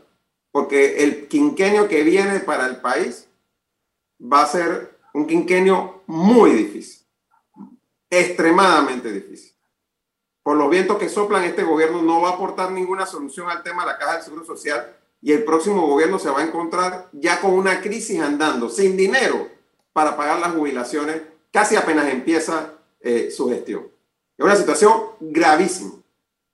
porque 0.54 1.04
el 1.04 1.28
quinquenio 1.28 1.90
que 1.90 2.04
viene 2.04 2.40
para 2.40 2.66
el 2.66 2.78
país 2.78 3.28
va 4.22 4.44
a 4.44 4.48
ser 4.48 4.98
un 5.14 5.28
quinquenio 5.28 6.04
muy 6.08 6.52
difícil, 6.52 7.06
extremadamente 8.10 9.12
difícil. 9.12 9.57
Por 10.48 10.56
los 10.56 10.70
vientos 10.70 10.98
que 10.98 11.10
soplan, 11.10 11.44
este 11.44 11.64
gobierno 11.64 12.02
no 12.02 12.22
va 12.22 12.30
a 12.30 12.34
aportar 12.36 12.72
ninguna 12.72 13.06
solución 13.06 13.50
al 13.50 13.64
tema 13.64 13.82
de 13.82 13.92
la 13.92 13.98
caja 13.98 14.14
del 14.14 14.24
Seguro 14.24 14.46
Social 14.46 14.96
y 15.22 15.34
el 15.34 15.44
próximo 15.44 15.86
gobierno 15.86 16.20
se 16.20 16.30
va 16.30 16.40
a 16.40 16.46
encontrar 16.46 17.10
ya 17.12 17.42
con 17.42 17.52
una 17.52 17.82
crisis 17.82 18.22
andando, 18.22 18.70
sin 18.70 18.96
dinero 18.96 19.50
para 19.92 20.16
pagar 20.16 20.40
las 20.40 20.54
jubilaciones, 20.54 21.22
casi 21.52 21.76
apenas 21.76 22.08
empieza 22.08 22.76
eh, 23.02 23.30
su 23.30 23.50
gestión. 23.50 23.90
Es 24.38 24.46
una 24.46 24.56
situación 24.56 24.94
gravísima. 25.20 25.96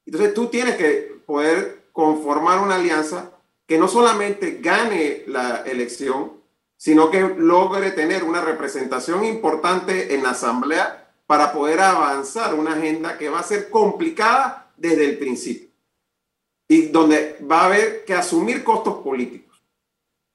Entonces 0.08 0.34
tú 0.34 0.48
tienes 0.48 0.76
que 0.76 1.22
poder 1.28 1.84
conformar 1.92 2.62
una 2.62 2.78
alianza 2.78 3.30
que 3.68 3.78
no 3.78 3.88
solamente 3.88 4.58
gane 4.60 5.24
la 5.28 5.58
elección, 5.68 6.32
sino 6.78 7.12
que 7.12 7.22
logre 7.38 7.92
tener 7.92 8.24
una 8.24 8.42
representación 8.42 9.24
importante 9.24 10.16
en 10.16 10.24
la 10.24 10.32
Asamblea 10.32 11.03
para 11.26 11.54
poder 11.54 11.80
avanzar 11.80 12.54
una 12.54 12.74
agenda 12.74 13.18
que 13.18 13.30
va 13.30 13.40
a 13.40 13.44
ser 13.44 13.70
complicada 13.70 14.72
desde 14.78 15.06
el 15.06 15.18
principio 15.18 15.70
y 16.68 16.88
donde 16.88 17.38
va 17.50 17.62
a 17.62 17.66
haber 17.66 18.06
que 18.06 18.14
asumir 18.14 18.64
costos 18.64 18.96
políticos. 19.04 19.62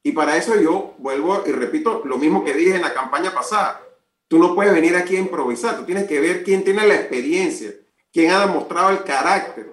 Y 0.03 0.13
para 0.13 0.37
eso 0.37 0.59
yo 0.61 0.95
vuelvo 0.99 1.43
y 1.47 1.53
repito 1.53 2.03
lo 2.05 2.17
mismo 2.19 2.45
que 2.45 2.55
dije 2.55 2.77
en 2.77 2.83
la 2.83 2.95
campaña 2.95 3.35
pasada. 3.35 3.83
Tú 4.29 4.39
no 4.39 4.55
puedes 4.55 4.73
venir 4.73 4.95
aquí 4.95 5.17
a 5.17 5.21
improvisar, 5.21 5.77
tú 5.77 5.85
tienes 5.85 6.07
que 6.07 6.21
ver 6.21 6.45
quién 6.45 6.63
tiene 6.63 6.87
la 6.87 6.95
experiencia, 6.95 7.73
quién 8.13 8.31
ha 8.31 8.41
demostrado 8.41 8.91
el 8.91 9.03
carácter, 9.03 9.73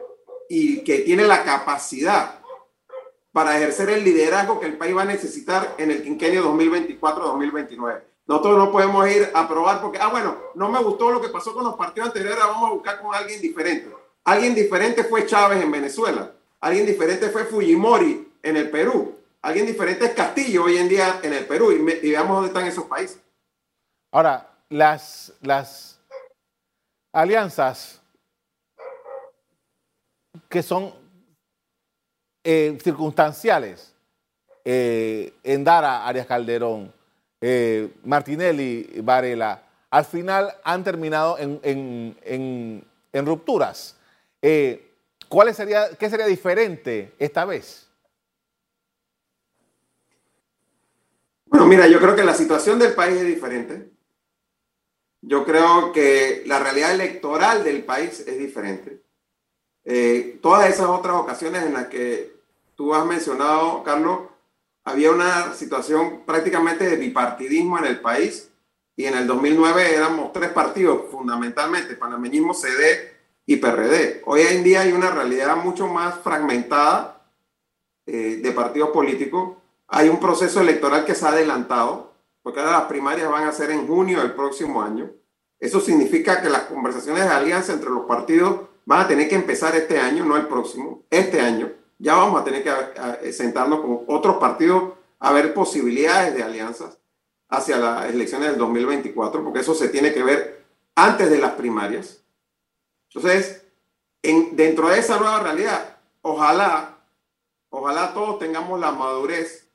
y 0.50 0.84
que 0.84 1.00
tiene 1.00 1.26
la 1.26 1.44
capacidad 1.44 2.40
para 3.32 3.58
ejercer 3.58 3.90
el 3.90 4.04
liderazgo 4.04 4.60
que 4.60 4.68
el 4.68 4.78
país 4.78 4.96
va 4.96 5.02
a 5.02 5.06
necesitar 5.06 5.76
en 5.78 5.92
el 5.92 6.04
quinquenio 6.04 6.44
2024-2029. 6.54 8.02
Nosotros 8.28 8.58
no 8.58 8.72
podemos 8.72 9.08
ir 9.10 9.30
a 9.34 9.48
probar 9.48 9.82
porque, 9.82 10.00
ah, 10.00 10.08
bueno, 10.08 10.36
no 10.56 10.70
me 10.70 10.82
gustó 10.82 11.12
lo 11.12 11.22
que 11.22 11.30
pasó 11.30 11.54
con 11.54 11.64
los 11.64 11.76
partidos 11.76 12.08
anteriores, 12.08 12.40
vamos 12.40 12.70
a 12.70 12.74
buscar 12.74 13.00
con 13.00 13.14
alguien 13.14 13.40
diferente. 13.40 13.96
Alguien 14.24 14.56
diferente 14.56 15.04
fue 15.04 15.28
Chávez 15.28 15.62
en 15.62 15.72
Venezuela, 15.72 16.32
alguien 16.60 16.88
diferente 16.88 17.30
fue 17.30 17.46
Fujimori 17.46 18.34
en 18.42 18.58
el 18.58 18.72
Perú, 18.72 19.16
alguien 19.44 19.68
diferente 19.68 20.06
es 20.06 20.14
Castillo 20.14 20.64
hoy 20.64 20.78
en 20.78 20.90
día 20.90 21.20
en 21.22 21.34
el 21.34 21.46
Perú 21.46 21.72
y, 21.72 22.10
veamos 22.10 22.38
dónde 22.38 22.48
están 22.48 22.66
esos 22.66 22.86
países. 22.86 23.22
Ahora, 24.12 24.50
las, 24.70 25.32
las 25.42 26.00
alianzas 27.14 28.02
que 30.50 30.64
son 30.64 30.92
eh, 32.44 32.76
circunstanciales 32.84 33.94
eh, 34.64 35.32
en 35.44 35.64
Dara, 35.64 36.08
Arias 36.08 36.26
Calderón, 36.26 36.95
eh, 37.48 37.94
Martinelli, 38.04 39.02
Varela, 39.04 39.62
al 39.92 40.06
final 40.06 40.52
han 40.64 40.84
terminado 40.84 41.38
en, 41.40 42.84
rupturas. 43.14 43.96
¿cuál 45.30 45.54
sería, 45.54 45.90
¿Qué 45.98 46.10
sería 46.10 46.26
diferente 46.26 47.14
esta 47.20 47.46
vez? 47.46 47.88
Bueno, 51.46 51.68
mira, 51.68 51.88
yo 51.88 52.00
creo 52.00 52.16
que 52.16 52.24
la 52.24 52.34
situación 52.34 52.80
del 52.80 52.94
país 52.96 53.18
es 53.18 53.28
diferente. 53.28 53.92
Yo 55.22 55.46
creo 55.46 55.92
que 55.92 56.44
la 56.48 56.60
realidad 56.60 56.94
electoral 56.94 57.64
del 57.64 57.84
país 57.84 58.22
es 58.22 58.38
diferente. 58.40 59.02
Eh, 59.84 60.40
todas 60.42 60.68
esas 60.68 60.88
otras 60.88 61.16
ocasiones 61.16 61.64
en 61.64 61.74
las 61.74 61.88
que 61.88 62.36
tú 62.76 62.94
has 62.96 63.06
mencionado, 63.06 63.84
Carlos, 63.84 64.22
había 64.86 65.12
una 65.12 65.54
situación 65.54 66.22
prácticamente 66.26 66.88
de 66.88 66.96
bipartidismo 66.96 67.80
en 67.80 67.86
el 67.86 68.00
país 68.00 68.52
y 68.96 69.06
en 69.06 69.18
el 69.18 69.28
2009 69.28 69.96
éramos 69.96 70.32
tres 70.32 70.52
partidos 70.52 71.10
fundamentalmente, 71.12 71.96
panameñismo, 71.96 72.54
CD 72.54 73.14
y 73.48 73.58
PRD. 73.58 74.22
Hoy 74.26 74.42
en 74.42 74.64
día 74.64 74.82
hay 74.82 74.94
una 74.94 75.10
realidad 75.10 75.58
mucho 75.58 75.88
más 75.88 76.20
fragmentada 76.20 77.28
eh, 78.06 78.40
de 78.42 78.52
partidos 78.52 78.92
políticos. 78.92 79.58
Hay 79.88 80.08
un 80.08 80.20
proceso 80.20 80.62
electoral 80.62 81.04
que 81.04 81.16
se 81.16 81.26
ha 81.26 81.30
adelantado, 81.30 82.14
porque 82.44 82.62
las 82.62 82.84
primarias 82.84 83.30
van 83.30 83.48
a 83.48 83.52
ser 83.52 83.72
en 83.72 83.88
junio 83.88 84.20
del 84.20 84.34
próximo 84.34 84.84
año. 84.84 85.10
Eso 85.60 85.82
significa 85.82 86.42
que 86.42 86.50
las 86.50 86.64
conversaciones 86.64 87.24
de 87.24 87.30
alianza 87.30 87.74
entre 87.74 87.90
los 87.90 88.06
partidos 88.06 88.62
van 88.86 89.02
a 89.02 89.08
tener 89.08 89.28
que 89.28 89.36
empezar 89.36 89.76
este 89.76 90.00
año, 90.00 90.24
no 90.24 90.38
el 90.38 90.48
próximo, 90.48 91.04
este 91.10 91.42
año. 91.42 91.72
Ya 91.98 92.16
vamos 92.16 92.42
a 92.42 92.44
tener 92.44 92.64
que 92.64 93.32
sentarnos 93.32 93.82
con 93.82 94.04
otros 94.08 94.38
partidos 94.38 94.94
a 95.20 95.32
ver 95.32 95.54
posibilidades 95.54 96.36
de 96.36 96.44
alianzas 96.44 96.98
hacia 97.50 97.78
las 97.78 98.06
elecciones 98.06 98.50
del 98.50 98.58
2024, 98.58 99.44
porque 99.44 99.60
eso 99.60 99.74
se 99.74 99.90
tiene 99.90 100.14
que 100.14 100.24
ver 100.24 100.66
antes 100.96 101.30
de 101.30 101.38
las 101.38 101.52
primarias. 101.54 102.22
Entonces, 103.14 103.64
en, 104.22 104.56
dentro 104.56 104.90
de 104.90 105.00
esa 105.00 105.18
nueva 105.18 105.40
realidad, 105.40 105.98
ojalá, 106.22 106.98
ojalá 107.70 108.14
todos 108.14 108.40
tengamos 108.40 108.80
la 108.80 108.92
madurez 108.92 109.68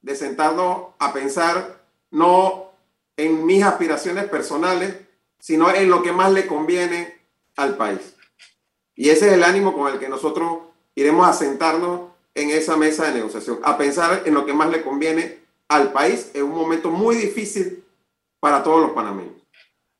de 0.00 0.14
sentarnos 0.14 0.88
a 0.98 1.12
pensar 1.12 1.82
no 2.10 2.70
en 3.16 3.44
mis 3.44 3.64
aspiraciones 3.64 4.26
personales, 4.28 4.96
sino 5.38 5.70
en 5.72 5.90
lo 5.90 6.02
que 6.02 6.12
más 6.12 6.32
le 6.32 6.46
conviene 6.46 7.20
al 7.56 7.76
país. 7.76 8.16
Y 8.94 9.10
ese 9.10 9.26
es 9.26 9.32
el 9.34 9.44
ánimo 9.44 9.74
con 9.74 9.92
el 9.92 9.98
que 9.98 10.08
nosotros 10.08 10.65
iremos 10.96 11.28
a 11.28 11.32
sentarnos 11.32 12.00
en 12.34 12.50
esa 12.50 12.76
mesa 12.76 13.06
de 13.06 13.12
negociación, 13.12 13.60
a 13.62 13.78
pensar 13.78 14.22
en 14.24 14.34
lo 14.34 14.44
que 14.44 14.52
más 14.52 14.68
le 14.70 14.82
conviene 14.82 15.38
al 15.68 15.92
país 15.92 16.30
en 16.34 16.44
un 16.44 16.54
momento 16.54 16.90
muy 16.90 17.14
difícil 17.16 17.84
para 18.40 18.62
todos 18.62 18.80
los 18.80 18.90
panameños. 18.90 19.34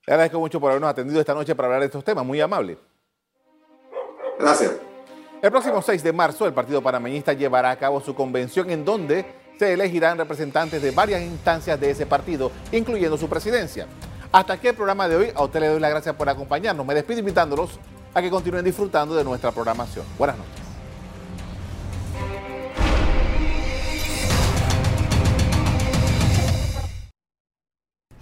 Le 0.06 0.12
agradezco 0.12 0.38
mucho 0.38 0.60
por 0.60 0.70
habernos 0.70 0.90
atendido 0.90 1.20
esta 1.20 1.34
noche 1.34 1.54
para 1.54 1.66
hablar 1.66 1.80
de 1.80 1.86
estos 1.86 2.04
temas, 2.04 2.24
muy 2.24 2.40
amable. 2.40 2.78
Gracias. 4.38 4.72
El 5.42 5.50
próximo 5.50 5.82
6 5.82 6.02
de 6.02 6.12
marzo 6.12 6.46
el 6.46 6.54
Partido 6.54 6.82
Panameñista 6.82 7.32
llevará 7.32 7.70
a 7.70 7.78
cabo 7.78 8.00
su 8.00 8.14
convención 8.14 8.70
en 8.70 8.84
donde 8.84 9.24
se 9.58 9.72
elegirán 9.72 10.18
representantes 10.18 10.80
de 10.82 10.90
varias 10.90 11.22
instancias 11.22 11.78
de 11.80 11.90
ese 11.90 12.06
partido, 12.06 12.50
incluyendo 12.72 13.16
su 13.16 13.28
presidencia. 13.28 13.86
Hasta 14.32 14.54
aquí 14.54 14.68
el 14.68 14.74
programa 14.74 15.08
de 15.08 15.16
hoy. 15.16 15.32
A 15.34 15.44
usted 15.44 15.60
le 15.60 15.68
doy 15.68 15.80
las 15.80 15.90
gracias 15.90 16.14
por 16.14 16.28
acompañarnos. 16.28 16.86
Me 16.86 16.94
despido 16.94 17.20
invitándolos 17.20 17.78
a 18.14 18.20
que 18.22 18.30
continúen 18.30 18.64
disfrutando 18.64 19.14
de 19.14 19.24
nuestra 19.24 19.52
programación. 19.52 20.04
Buenas 20.18 20.38
noches. 20.38 20.65